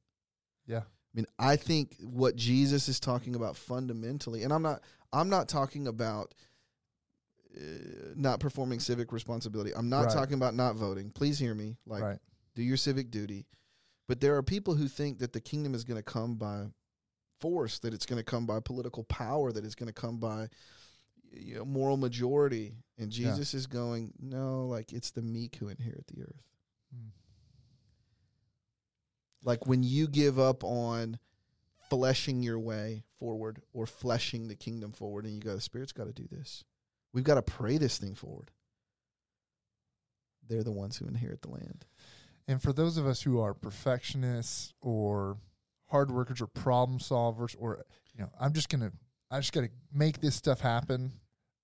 Yeah. 0.66 0.80
I 0.80 1.14
mean, 1.14 1.26
I 1.40 1.56
think 1.56 1.96
what 2.02 2.36
Jesus 2.36 2.90
is 2.90 3.00
talking 3.00 3.36
about 3.36 3.56
fundamentally, 3.56 4.44
and 4.44 4.52
I'm 4.52 4.62
not, 4.64 4.82
I'm 5.14 5.30
not 5.30 5.48
talking 5.48 5.88
about 5.88 6.34
uh, 7.56 7.60
not 8.16 8.40
performing 8.40 8.80
civic 8.80 9.12
responsibility. 9.12 9.72
I'm 9.76 9.90
not 9.90 10.06
Right. 10.06 10.14
talking 10.14 10.34
about 10.36 10.54
not 10.56 10.76
voting. 10.76 11.12
Please 11.12 11.40
hear 11.40 11.54
me. 11.56 11.78
Like, 11.86 12.04
right. 12.04 12.20
do 12.56 12.64
your 12.64 12.78
civic 12.78 13.12
duty. 13.12 13.46
But 14.08 14.22
there 14.22 14.36
are 14.38 14.44
people 14.44 14.74
who 14.76 14.88
think 14.88 15.20
that 15.20 15.34
the 15.34 15.42
kingdom 15.42 15.74
is 15.74 15.84
going 15.84 15.98
to 15.98 16.04
come 16.04 16.36
by 16.36 16.68
force, 17.40 17.80
that 17.80 17.94
it's 17.94 18.06
going 18.06 18.20
to 18.20 18.24
come 18.24 18.46
by 18.46 18.60
political 18.60 19.04
power, 19.04 19.52
that 19.52 19.66
it's 19.66 19.76
going 19.76 19.88
to 19.88 19.94
come 19.94 20.18
by, 20.18 20.48
you 21.32 21.56
know, 21.56 21.66
moral 21.66 21.98
majority. 21.98 22.76
And 22.98 23.12
Jesus 23.12 23.54
is 23.54 23.68
going, 23.68 24.14
no, 24.20 24.66
like 24.66 24.94
it's 24.94 25.12
the 25.12 25.22
meek 25.22 25.58
who 25.58 25.68
inherit 25.68 26.08
the 26.08 26.24
earth. 26.24 26.44
Mm. 26.96 27.10
Like 29.44 29.68
when 29.68 29.84
you 29.84 30.08
give 30.08 30.40
up 30.40 30.64
on 30.64 31.20
fleshing 31.90 32.44
your 32.44 32.60
way 32.60 33.04
forward 33.20 33.62
or 33.74 33.86
fleshing 33.86 34.48
the 34.48 34.56
kingdom 34.56 34.92
forward, 34.92 35.26
and 35.26 35.34
you 35.34 35.42
go, 35.42 35.56
the 35.56 35.62
Spirit's 35.62 35.94
got 35.94 36.08
to 36.08 36.14
do 36.14 36.28
this. 36.30 36.64
We've 37.14 37.24
got 37.24 37.36
to 37.36 37.42
pray 37.42 37.78
this 37.78 37.98
thing 37.98 38.16
forward. 38.16 38.52
They're 40.48 40.64
the 40.64 40.72
ones 40.72 40.98
who 40.98 41.08
inherit 41.08 41.42
the 41.42 41.52
land. 41.52 41.86
And 42.48 42.62
for 42.62 42.72
those 42.72 42.98
of 42.98 43.06
us 43.06 43.22
who 43.22 43.40
are 43.40 43.54
perfectionists 43.54 44.74
or 44.82 45.38
hard 45.88 46.12
workers 46.12 46.42
or 46.42 46.48
problem 46.48 47.00
solvers, 47.00 47.56
or 47.60 47.84
you 48.16 48.22
know, 48.24 48.30
I'm 48.40 48.54
just 48.54 48.70
gonna, 48.70 48.92
I 49.32 49.40
just 49.40 49.54
gotta 49.54 49.70
make 49.94 50.20
this 50.22 50.36
stuff 50.36 50.62
happen. 50.62 51.14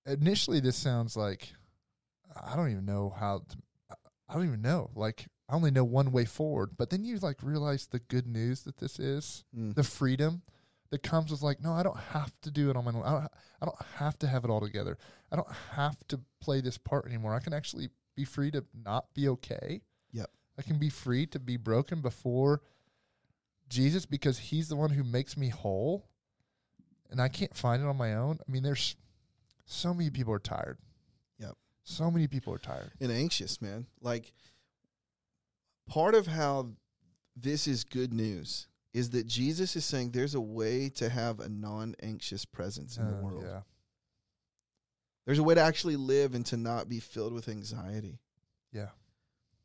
Initially, 0.06 0.60
this 0.60 0.76
sounds 0.76 1.16
like 1.16 1.52
I 2.50 2.56
don't 2.56 2.70
even 2.70 2.84
know 2.86 3.14
how. 3.18 3.38
To, 3.48 3.56
I 4.28 4.34
don't 4.34 4.46
even 4.46 4.62
know. 4.62 4.90
Like 4.94 5.26
I 5.48 5.54
only 5.54 5.70
know 5.70 5.84
one 5.84 6.10
way 6.12 6.24
forward. 6.24 6.70
But 6.76 6.90
then 6.90 7.04
you 7.04 7.18
like 7.18 7.42
realize 7.42 7.86
the 7.86 8.00
good 8.00 8.26
news 8.26 8.62
that 8.62 8.78
this 8.78 8.98
is 8.98 9.44
Mm. 9.56 9.74
the 9.74 9.82
freedom 9.82 10.42
that 10.90 11.02
comes 11.02 11.30
with 11.30 11.42
like, 11.42 11.60
no, 11.62 11.72
I 11.72 11.82
don't 11.82 11.98
have 11.98 12.32
to 12.42 12.50
do 12.50 12.70
it 12.70 12.76
on 12.76 12.84
my 12.84 12.92
own. 12.92 13.02
I 13.02 13.10
don't, 13.10 13.28
I 13.62 13.64
don't 13.66 13.82
have 13.96 14.18
to 14.20 14.26
have 14.26 14.44
it 14.44 14.50
all 14.50 14.60
together. 14.60 14.96
I 15.32 15.36
don't 15.36 15.52
have 15.72 15.96
to 16.08 16.20
play 16.40 16.60
this 16.60 16.78
part 16.78 17.06
anymore. 17.06 17.34
I 17.34 17.40
can 17.40 17.52
actually 17.52 17.88
be 18.16 18.24
free 18.24 18.50
to 18.52 18.64
not 18.84 19.12
be 19.14 19.28
okay. 19.28 19.80
Yep. 20.12 20.30
I 20.58 20.62
can 20.62 20.78
be 20.78 20.88
free 20.88 21.26
to 21.26 21.38
be 21.38 21.56
broken 21.56 22.00
before 22.00 22.62
Jesus 23.68 24.06
because 24.06 24.38
he's 24.38 24.68
the 24.68 24.76
one 24.76 24.90
who 24.90 25.04
makes 25.04 25.36
me 25.36 25.48
whole. 25.48 26.06
And 27.10 27.20
I 27.20 27.28
can't 27.28 27.54
find 27.56 27.82
it 27.82 27.86
on 27.86 27.96
my 27.96 28.14
own. 28.14 28.38
I 28.46 28.50
mean, 28.50 28.62
there's 28.62 28.96
so 29.66 29.94
many 29.94 30.10
people 30.10 30.32
are 30.32 30.38
tired. 30.38 30.78
Yep. 31.38 31.54
So 31.84 32.10
many 32.10 32.26
people 32.26 32.52
are 32.54 32.58
tired. 32.58 32.90
and 33.00 33.12
anxious, 33.12 33.62
man. 33.62 33.86
Like 34.00 34.32
part 35.88 36.14
of 36.14 36.26
how 36.26 36.70
this 37.36 37.66
is 37.66 37.84
good 37.84 38.12
news 38.12 38.68
is 38.92 39.10
that 39.10 39.26
Jesus 39.26 39.74
is 39.76 39.84
saying 39.84 40.10
there's 40.10 40.34
a 40.34 40.40
way 40.40 40.88
to 40.88 41.08
have 41.08 41.40
a 41.40 41.48
non-anxious 41.48 42.44
presence 42.44 42.96
in 42.96 43.06
the 43.08 43.16
Uh, 43.18 43.20
world. 43.22 43.44
Yeah. 43.44 43.60
There's 45.26 45.38
a 45.38 45.42
way 45.42 45.54
to 45.54 45.60
actually 45.60 45.96
live 45.96 46.34
and 46.34 46.44
to 46.46 46.56
not 46.56 46.88
be 46.88 47.00
filled 47.00 47.32
with 47.32 47.48
anxiety. 47.48 48.18
Yeah. 48.72 48.90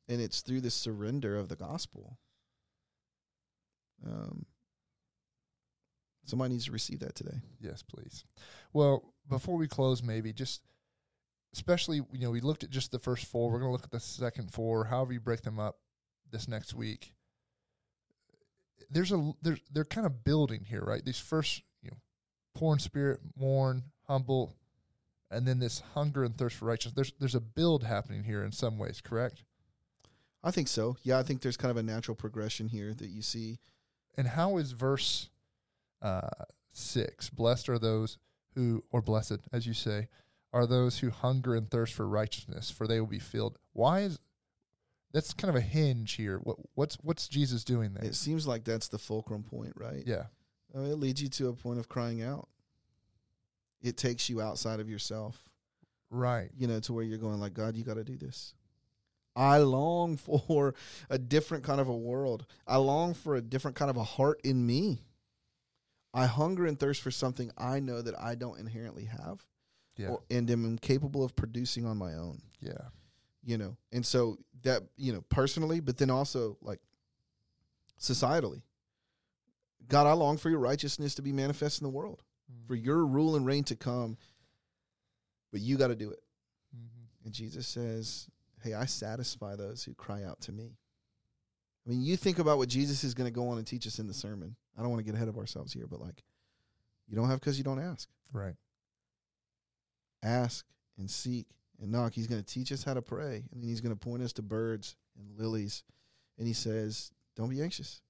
And 0.08 0.20
it's 0.22 0.42
through 0.42 0.62
the 0.62 0.72
surrender 0.72 1.36
of 1.38 1.50
the 1.50 1.56
gospel. 1.56 2.18
Um 4.06 4.46
somebody 6.26 6.54
needs 6.54 6.66
to 6.66 6.72
receive 6.72 7.00
that 7.00 7.16
today. 7.16 7.42
Yes, 7.60 7.82
please. 7.82 8.24
Well, 8.72 9.14
before 9.28 9.58
we 9.58 9.68
close, 9.68 10.04
maybe 10.04 10.32
just 10.32 10.62
especially 11.54 11.98
you 12.12 12.20
know 12.22 12.32
we 12.32 12.42
looked 12.42 12.64
at 12.64 12.70
just 12.70 12.92
the 12.92 13.00
first 13.00 13.26
four. 13.26 13.50
We're 13.50 13.60
going 13.60 13.70
to 13.70 13.74
look 13.74 13.84
at 13.84 13.92
the 13.92 14.00
second 14.00 14.52
four. 14.52 14.86
However 14.86 15.14
you 15.14 15.20
break 15.20 15.42
them 15.42 15.60
up 15.60 15.78
this 16.32 16.48
next 16.48 16.74
week. 16.74 17.14
There's 18.90 19.12
a 19.12 19.34
there's 19.42 19.60
they're 19.72 19.86
kind 19.86 20.08
of 20.08 20.24
building 20.24 20.66
here, 20.66 20.82
right? 20.82 21.04
These 21.04 21.20
first 21.20 21.64
you 21.82 21.92
know, 21.92 21.98
poor 22.56 22.74
in 22.74 22.80
spirit, 22.80 23.20
mourn, 23.36 23.84
humble, 24.08 24.56
and 25.30 25.48
then 25.48 25.60
this 25.60 25.82
hunger 25.94 26.24
and 26.24 26.38
thirst 26.38 26.56
for 26.56 26.66
righteousness. 26.66 26.96
There's 26.96 27.14
there's 27.20 27.36
a 27.36 27.42
build 27.42 27.84
happening 27.84 28.24
here 28.24 28.44
in 28.44 28.52
some 28.52 28.78
ways, 28.78 29.02
correct? 29.02 29.44
I 30.44 30.52
think 30.52 30.68
so. 30.70 30.96
Yeah, 31.04 31.20
I 31.20 31.24
think 31.24 31.42
there's 31.42 31.58
kind 31.58 31.72
of 31.72 31.78
a 31.78 31.84
natural 31.84 32.16
progression 32.16 32.70
here 32.70 32.94
that 32.94 33.10
you 33.10 33.22
see. 33.22 33.60
And 34.18 34.28
how 34.28 34.58
is 34.58 34.72
verse 34.72 35.30
uh, 36.02 36.30
six? 36.72 37.30
Blessed 37.30 37.70
are 37.70 37.80
those 37.80 38.18
who, 38.56 38.84
or 38.92 39.02
blessed, 39.02 39.40
as 39.54 39.66
you 39.66 39.74
say, 39.74 40.08
are 40.52 40.66
those 40.66 41.00
who 41.00 41.10
hunger 41.10 41.56
and 41.56 41.70
thirst 41.70 41.94
for 41.94 42.08
righteousness, 42.08 42.72
for 42.72 42.88
they 42.88 43.00
will 43.00 43.08
be 43.08 43.20
filled. 43.20 43.58
Why 43.74 44.02
is 44.02 44.20
that's 45.12 45.34
kind 45.34 45.50
of 45.50 45.56
a 45.56 45.62
hinge 45.62 46.14
here? 46.14 46.40
What 46.44 46.58
what's 46.76 46.96
what's 47.02 47.28
Jesus 47.28 47.64
doing 47.64 47.94
there? 47.94 48.06
It 48.06 48.16
seems 48.16 48.48
like 48.48 48.64
that's 48.64 48.88
the 48.88 48.98
fulcrum 48.98 49.44
point, 49.44 49.74
right? 49.76 50.04
yeah, 50.06 50.26
Uh, 50.76 50.82
it 50.82 51.00
leads 51.00 51.22
you 51.22 51.30
to 51.30 51.50
a 51.50 51.54
point 51.54 51.80
of 51.80 51.88
crying 51.88 52.22
out. 52.22 52.48
It 53.82 53.96
takes 53.96 54.30
you 54.30 54.42
outside 54.42 54.80
of 54.80 54.90
yourself, 54.90 55.42
right. 56.10 56.50
you 56.58 56.68
know, 56.68 56.80
to 56.82 56.94
where 56.94 57.04
you're 57.04 57.18
going 57.18 57.40
like, 57.40 57.54
God, 57.54 57.76
you 57.78 57.84
got 57.84 57.94
to 57.96 58.04
do 58.04 58.18
this. 58.18 58.54
I 59.40 59.60
long 59.60 60.18
for 60.48 60.76
a 61.10 61.18
different 61.18 61.64
kind 61.64 61.80
of 61.80 61.88
a 61.88 61.96
world. 61.96 62.46
I 62.68 62.78
long 62.78 63.14
for 63.14 63.36
a 63.36 63.42
different 63.42 63.78
kind 63.78 63.90
of 63.90 63.98
a 63.98 64.04
heart 64.04 64.42
in 64.44 64.68
me. 64.68 65.06
I 66.14 66.26
hunger 66.26 66.66
and 66.66 66.78
thirst 66.78 67.02
for 67.02 67.12
something 67.12 67.52
I 67.58 67.80
know 67.80 68.02
that 68.02 68.20
I 68.20 68.36
don't 68.36 68.60
inherently 68.60 69.06
have 69.06 69.46
Yeah, 69.96 70.10
or, 70.10 70.22
and 70.30 70.50
am 70.50 70.66
incapable 70.66 71.24
of 71.24 71.36
producing 71.36 71.86
on 71.86 71.98
my 71.98 72.16
own, 72.16 72.42
yeah, 72.60 72.90
you 73.44 73.58
know. 73.58 73.78
And 73.92 74.06
so 74.06 74.38
that, 74.64 74.84
you 74.98 75.14
know, 75.14 75.24
personally, 75.30 75.80
but 75.80 75.98
then 75.98 76.10
also 76.10 76.58
like 76.62 76.80
societally. 78.00 78.64
God, 79.88 80.08
I 80.08 80.14
long 80.14 80.38
for 80.38 80.50
your 80.50 80.60
righteousness 80.60 81.16
to 81.16 81.22
be 81.22 81.32
manifest 81.32 81.80
in 81.80 81.86
the 81.86 81.92
world. 81.92 82.24
for 82.68 82.76
your 82.76 83.06
rule 83.06 83.36
and 83.36 83.46
reign 83.46 83.64
to 83.66 83.76
come, 83.76 84.18
but 85.52 85.62
you 85.62 85.78
got 85.78 85.88
to 85.88 85.96
do 85.96 86.10
it. 86.10 86.24
Mm-hmm. 86.76 87.26
And 87.26 87.34
Jesus 87.34 87.68
says, 87.68 88.28
Hey, 88.64 88.74
I 88.74 88.86
satisfy 88.86 89.56
those 89.56 89.84
who 89.84 89.94
cry 89.94 90.24
out 90.24 90.42
to 90.42 90.52
me. 90.52 90.76
I 91.86 91.90
mean, 91.90 92.02
you 92.02 92.18
think 92.18 92.40
about 92.40 92.58
what 92.58 92.70
Jesus 92.70 93.04
is 93.04 93.14
going 93.14 93.28
to 93.28 93.34
go 93.34 93.50
on 93.50 93.58
and 93.58 93.66
teach 93.66 93.88
us 93.88 94.00
in 94.00 94.08
the 94.08 94.14
sermon. 94.14 94.56
I 94.78 94.82
don't 94.82 94.92
want 94.92 95.00
to 95.00 95.06
get 95.06 95.16
ahead 95.16 95.28
of 95.28 95.38
ourselves 95.38 95.74
here, 95.74 95.88
but 95.90 96.02
like, 96.02 96.24
you 97.08 97.16
don't 97.16 97.30
have 97.30 97.40
because 97.40 97.58
you 97.58 97.64
don't 97.64 97.80
ask. 97.80 98.08
right. 98.32 98.56
Ask 100.22 100.66
and 100.98 101.10
seek 101.10 101.48
and 101.82 101.92
knock. 101.92 102.14
He's 102.14 102.28
going 102.28 102.44
to 102.44 102.54
teach 102.54 102.72
us 102.72 102.84
how 102.84 102.94
to 102.94 103.02
pray, 103.02 103.46
and 103.52 103.62
then 103.62 103.70
he's 103.70 103.82
going 103.82 103.96
to 103.96 104.00
point 104.00 104.22
us 104.22 104.34
to 104.34 104.42
birds 104.42 104.96
and 105.18 105.40
lilies. 105.40 105.84
And 106.38 106.46
he 106.46 106.54
says, 106.54 107.12
Don't 107.36 107.50
be 107.50 107.62
anxious. 107.62 108.02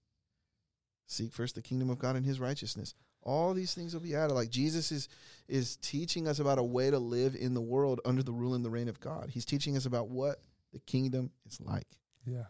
Seek 1.06 1.32
first 1.32 1.56
the 1.56 1.62
kingdom 1.62 1.90
of 1.90 2.00
God 2.00 2.16
and 2.16 2.26
his 2.26 2.40
righteousness. 2.40 2.94
All 3.30 3.54
these 3.54 3.76
things 3.76 3.94
will 3.94 4.02
be 4.02 4.16
added. 4.16 4.34
Like 4.34 4.50
Jesus 4.50 4.92
is 4.92 5.08
is 5.48 5.76
teaching 5.78 6.28
us 6.28 6.40
about 6.40 6.58
a 6.58 6.64
way 6.64 6.90
to 6.90 6.98
live 6.98 7.36
in 7.36 7.54
the 7.54 7.62
world 7.62 8.02
under 8.04 8.24
the 8.24 8.32
rule 8.32 8.56
and 8.56 8.66
the 8.66 8.72
reign 8.72 8.88
of 8.90 9.00
God. 9.00 9.30
He's 9.30 9.46
teaching 9.46 9.78
us 9.78 9.86
about 9.86 10.10
what 10.10 10.42
the 10.74 10.80
kingdom 10.80 11.30
is 11.48 11.62
like. 11.62 11.88
Yeah, 12.26 12.46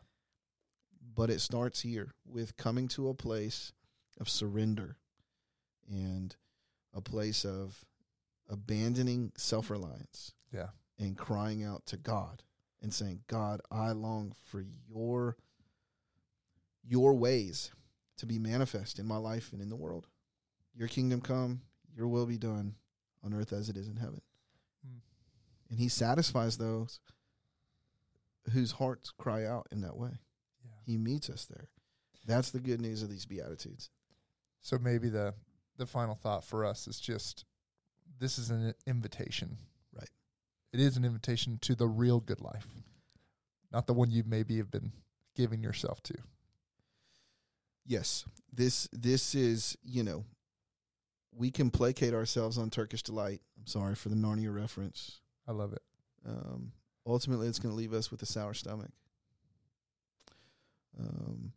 But 1.15 1.29
it 1.29 1.41
starts 1.41 1.81
here 1.81 2.13
with 2.25 2.55
coming 2.55 2.87
to 2.89 3.09
a 3.09 3.13
place 3.13 3.73
of 4.19 4.29
surrender 4.29 4.97
and 5.89 6.35
a 6.93 7.01
place 7.01 7.45
of 7.45 7.83
abandoning 8.49 9.31
self 9.35 9.69
reliance 9.69 10.33
yeah, 10.53 10.69
and 10.97 11.17
crying 11.17 11.63
out 11.63 11.85
to 11.87 11.97
God 11.97 12.43
and 12.81 12.93
saying, 12.93 13.21
God, 13.27 13.61
I 13.69 13.91
long 13.91 14.33
for 14.45 14.63
your 14.89 15.35
your 16.87 17.13
ways 17.13 17.71
to 18.17 18.25
be 18.25 18.39
manifest 18.39 18.99
in 18.99 19.05
my 19.05 19.17
life 19.17 19.51
and 19.51 19.61
in 19.61 19.69
the 19.69 19.75
world. 19.75 20.07
Your 20.79 20.87
kingdom 20.87 21.19
come, 21.19 21.59
your 21.93 22.07
will 22.07 22.25
be 22.25 22.37
done 22.37 22.75
on 23.21 23.33
earth 23.33 23.51
as 23.51 23.67
it 23.67 23.75
is 23.75 23.89
in 23.89 23.97
heaven. 23.97 24.21
Mm. 24.87 25.01
And 25.69 25.77
he 25.77 25.89
satisfies 25.89 26.57
those 26.57 27.01
whose 28.53 28.71
hearts 28.71 29.11
cry 29.11 29.45
out 29.45 29.67
in 29.73 29.81
that 29.81 29.97
way. 29.97 30.11
yeah. 30.63 30.71
He 30.85 30.97
meets 30.97 31.29
us 31.29 31.45
there. 31.45 31.67
That's 32.25 32.51
the 32.51 32.61
good 32.61 32.79
news 32.79 33.03
of 33.03 33.09
these 33.09 33.25
beatitudes. 33.25 33.89
So 34.61 34.77
maybe 34.77 35.09
the 35.09 35.33
the 35.77 35.85
final 35.85 36.15
thought 36.15 36.45
for 36.45 36.65
us 36.65 36.87
is 36.87 36.99
just 36.99 37.43
this 38.19 38.37
is 38.37 38.49
an 38.49 38.73
invitation. 38.87 39.57
Right. 39.93 40.09
It 40.71 40.79
is 40.79 40.95
an 40.95 41.03
invitation 41.03 41.59
to 41.61 41.75
the 41.75 41.87
real 41.87 42.21
good 42.21 42.39
life. 42.39 42.67
Not 43.71 43.85
the 43.85 43.93
one 43.93 44.11
you 44.11 44.23
maybe 44.25 44.57
have 44.57 44.71
been 44.71 44.93
giving 45.35 45.61
yourself 45.61 46.01
to. 46.03 46.15
Yes, 47.85 48.23
this 48.53 48.87
this 48.93 49.35
is 49.35 49.77
you 49.83 50.03
know, 50.03 50.23
we 51.35 51.51
can 51.51 51.69
placate 51.69 52.13
ourselves 52.13 52.57
on 52.57 52.69
Turkish 52.69 53.03
delight. 53.03 53.41
I'm 53.57 53.67
sorry 53.67 53.95
for 53.95 54.09
the 54.09 54.15
Narnia 54.15 54.53
reference. 54.53 55.21
I 55.47 55.51
love 55.51 55.73
it. 55.73 55.81
Um, 56.27 56.71
ultimately, 57.05 57.47
it's 57.47 57.59
going 57.59 57.71
to 57.71 57.77
leave 57.77 57.93
us 57.93 58.11
with 58.11 58.21
a 58.21 58.25
sour 58.25 58.53
stomach, 58.53 58.91
um, 60.99 61.53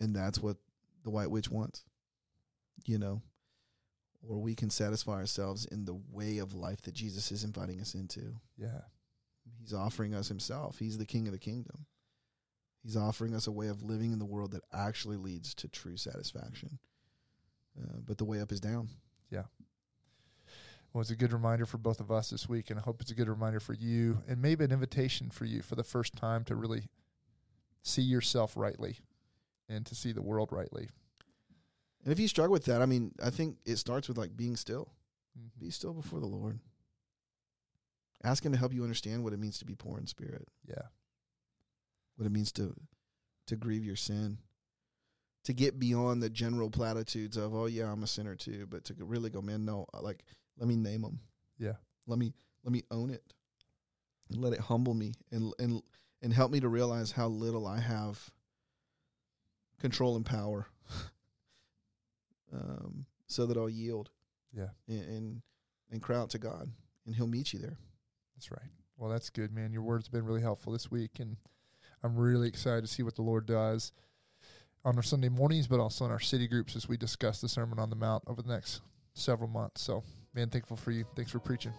and 0.00 0.14
that's 0.14 0.40
what 0.40 0.56
the 1.04 1.10
White 1.10 1.30
Witch 1.30 1.50
wants. 1.50 1.84
You 2.84 2.98
know, 2.98 3.22
or 4.26 4.38
we 4.38 4.54
can 4.54 4.70
satisfy 4.70 5.12
ourselves 5.12 5.66
in 5.66 5.84
the 5.84 5.98
way 6.10 6.38
of 6.38 6.54
life 6.54 6.82
that 6.82 6.94
Jesus 6.94 7.32
is 7.32 7.44
inviting 7.44 7.80
us 7.80 7.94
into. 7.94 8.36
Yeah. 8.56 8.82
He's 9.60 9.72
offering 9.72 10.14
us 10.14 10.28
Himself. 10.28 10.78
He's 10.78 10.98
the 10.98 11.06
King 11.06 11.26
of 11.26 11.32
the 11.32 11.38
kingdom. 11.38 11.86
He's 12.82 12.96
offering 12.96 13.34
us 13.34 13.46
a 13.46 13.52
way 13.52 13.68
of 13.68 13.82
living 13.82 14.12
in 14.12 14.18
the 14.18 14.24
world 14.24 14.52
that 14.52 14.64
actually 14.72 15.16
leads 15.16 15.54
to 15.54 15.68
true 15.68 15.96
satisfaction. 15.96 16.78
Uh, 17.80 17.98
but 18.04 18.18
the 18.18 18.24
way 18.24 18.40
up 18.40 18.50
is 18.52 18.60
down. 18.60 18.88
Yeah. 19.30 19.44
Well, 20.92 21.02
it's 21.02 21.10
a 21.10 21.16
good 21.16 21.32
reminder 21.32 21.66
for 21.66 21.78
both 21.78 22.00
of 22.00 22.10
us 22.10 22.30
this 22.30 22.48
week, 22.48 22.70
and 22.70 22.78
I 22.78 22.82
hope 22.82 23.00
it's 23.00 23.10
a 23.10 23.14
good 23.14 23.28
reminder 23.28 23.60
for 23.60 23.74
you, 23.74 24.22
and 24.26 24.40
maybe 24.40 24.64
an 24.64 24.72
invitation 24.72 25.30
for 25.30 25.44
you 25.44 25.62
for 25.62 25.74
the 25.74 25.84
first 25.84 26.16
time 26.16 26.44
to 26.44 26.56
really 26.56 26.88
see 27.82 28.02
yourself 28.02 28.56
rightly 28.56 28.98
and 29.68 29.84
to 29.86 29.94
see 29.94 30.12
the 30.12 30.22
world 30.22 30.50
rightly. 30.50 30.88
And 32.04 32.12
if 32.12 32.18
you 32.18 32.26
struggle 32.26 32.52
with 32.52 32.64
that, 32.64 32.80
I 32.80 32.86
mean, 32.86 33.12
I 33.22 33.30
think 33.30 33.58
it 33.66 33.76
starts 33.76 34.08
with 34.08 34.16
like 34.16 34.36
being 34.36 34.56
still. 34.56 34.92
Mhm. 35.38 35.50
Be 35.58 35.70
still 35.70 35.92
before 35.92 36.20
the 36.20 36.26
Lord. 36.26 36.58
Ask 38.24 38.44
him 38.44 38.52
to 38.52 38.58
help 38.58 38.72
you 38.72 38.82
understand 38.82 39.22
what 39.22 39.32
it 39.32 39.38
means 39.38 39.58
to 39.58 39.64
be 39.64 39.74
poor 39.74 39.98
in 39.98 40.06
spirit, 40.06 40.48
Yeah. 40.64 40.88
what 42.16 42.26
it 42.26 42.32
means 42.32 42.50
to 42.52 42.74
to 43.46 43.56
grieve 43.56 43.84
your 43.84 43.96
sin, 43.96 44.38
to 45.48 45.54
get 45.54 45.78
beyond 45.80 46.22
the 46.22 46.28
general 46.28 46.68
platitudes 46.68 47.38
of 47.38 47.54
"Oh 47.54 47.64
yeah, 47.64 47.90
I'm 47.90 48.02
a 48.02 48.06
sinner 48.06 48.34
too," 48.36 48.66
but 48.68 48.84
to 48.84 48.94
really 48.98 49.30
go, 49.30 49.40
man, 49.40 49.64
no, 49.64 49.86
uh, 49.94 50.02
like 50.02 50.22
let 50.58 50.68
me 50.68 50.76
name 50.76 51.00
them. 51.00 51.20
Yeah. 51.58 51.72
Let 52.06 52.18
me 52.18 52.34
let 52.64 52.70
me 52.70 52.82
own 52.90 53.08
it, 53.08 53.22
and 54.28 54.42
let 54.42 54.52
it 54.52 54.60
humble 54.60 54.92
me, 54.92 55.14
and 55.32 55.54
and 55.58 55.80
and 56.20 56.34
help 56.34 56.50
me 56.52 56.60
to 56.60 56.68
realize 56.68 57.12
how 57.12 57.28
little 57.28 57.66
I 57.66 57.80
have 57.80 58.30
control 59.80 60.16
and 60.16 60.26
power, 60.26 60.66
um, 62.52 63.06
so 63.26 63.46
that 63.46 63.56
I'll 63.56 63.70
yield 63.70 64.10
Yeah. 64.52 64.68
and, 64.86 65.02
and 65.04 65.42
and 65.90 66.02
cry 66.02 66.18
out 66.18 66.28
to 66.30 66.38
God, 66.38 66.68
and 67.06 67.14
He'll 67.14 67.26
meet 67.26 67.54
you 67.54 67.58
there. 67.58 67.78
That's 68.36 68.50
right. 68.50 68.70
Well, 68.98 69.08
that's 69.08 69.30
good, 69.30 69.50
man. 69.50 69.72
Your 69.72 69.80
word's 69.80 70.08
been 70.08 70.26
really 70.26 70.42
helpful 70.42 70.74
this 70.74 70.90
week, 70.90 71.20
and 71.20 71.38
I'm 72.02 72.16
really 72.16 72.48
excited 72.48 72.82
to 72.82 72.86
see 72.92 73.02
what 73.02 73.14
the 73.14 73.22
Lord 73.22 73.46
does 73.46 73.92
on 74.88 74.96
our 74.96 75.02
Sunday 75.02 75.28
mornings, 75.28 75.66
but 75.66 75.80
also 75.80 76.06
in 76.06 76.10
our 76.10 76.18
city 76.18 76.48
groups 76.48 76.74
as 76.74 76.88
we 76.88 76.96
discuss 76.96 77.42
the 77.42 77.48
Sermon 77.48 77.78
on 77.78 77.90
the 77.90 77.96
Mount 77.96 78.24
over 78.26 78.40
the 78.40 78.48
next 78.48 78.80
several 79.12 79.48
months. 79.50 79.82
So, 79.82 80.02
man, 80.34 80.48
thankful 80.48 80.78
for 80.78 80.92
you. 80.92 81.04
Thanks 81.14 81.30
for 81.30 81.40
preaching. 81.40 81.74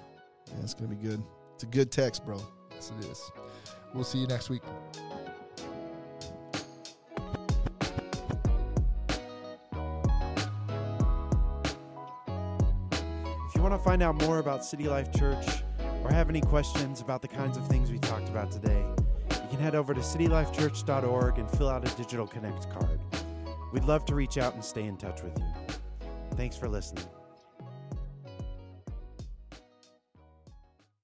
Yeah, 0.47 0.61
it's 0.61 0.75
gonna 0.75 0.89
be 0.89 0.95
good. 0.95 1.21
It's 1.55 1.63
a 1.63 1.67
good 1.67 1.91
text, 1.91 2.23
bro. 2.23 2.39
Yes, 2.71 2.91
it 2.99 3.05
is. 3.05 3.31
We'll 3.95 4.03
see 4.03 4.19
you 4.19 4.27
next 4.27 4.51
week. 4.51 4.61
If 13.47 13.55
you 13.55 13.63
want 13.63 13.73
to 13.73 13.79
find 13.83 14.03
out 14.03 14.21
more 14.21 14.37
about 14.37 14.63
City 14.63 14.87
Life 14.87 15.11
Church 15.11 15.63
or 16.03 16.11
have 16.11 16.29
any 16.29 16.41
questions 16.41 17.01
about 17.01 17.23
the 17.23 17.27
kinds 17.27 17.57
of 17.57 17.67
things 17.67 17.89
we 17.89 17.97
talked 17.97 18.29
about 18.29 18.51
today, 18.51 18.85
you 19.31 19.57
can 19.57 19.59
head 19.59 19.73
over 19.73 19.95
to 19.95 20.01
citylifechurch.org 20.01 21.39
and 21.39 21.49
fill 21.49 21.69
out 21.69 21.91
a 21.91 21.95
digital 21.97 22.27
connect 22.27 22.69
card. 22.69 22.98
We'd 23.71 23.85
love 23.85 24.05
to 24.05 24.15
reach 24.15 24.37
out 24.37 24.53
and 24.53 24.63
stay 24.63 24.85
in 24.85 24.97
touch 24.97 25.21
with 25.21 25.37
you. 25.37 25.45
Thanks 26.35 26.57
for 26.57 26.67
listening. 26.67 27.05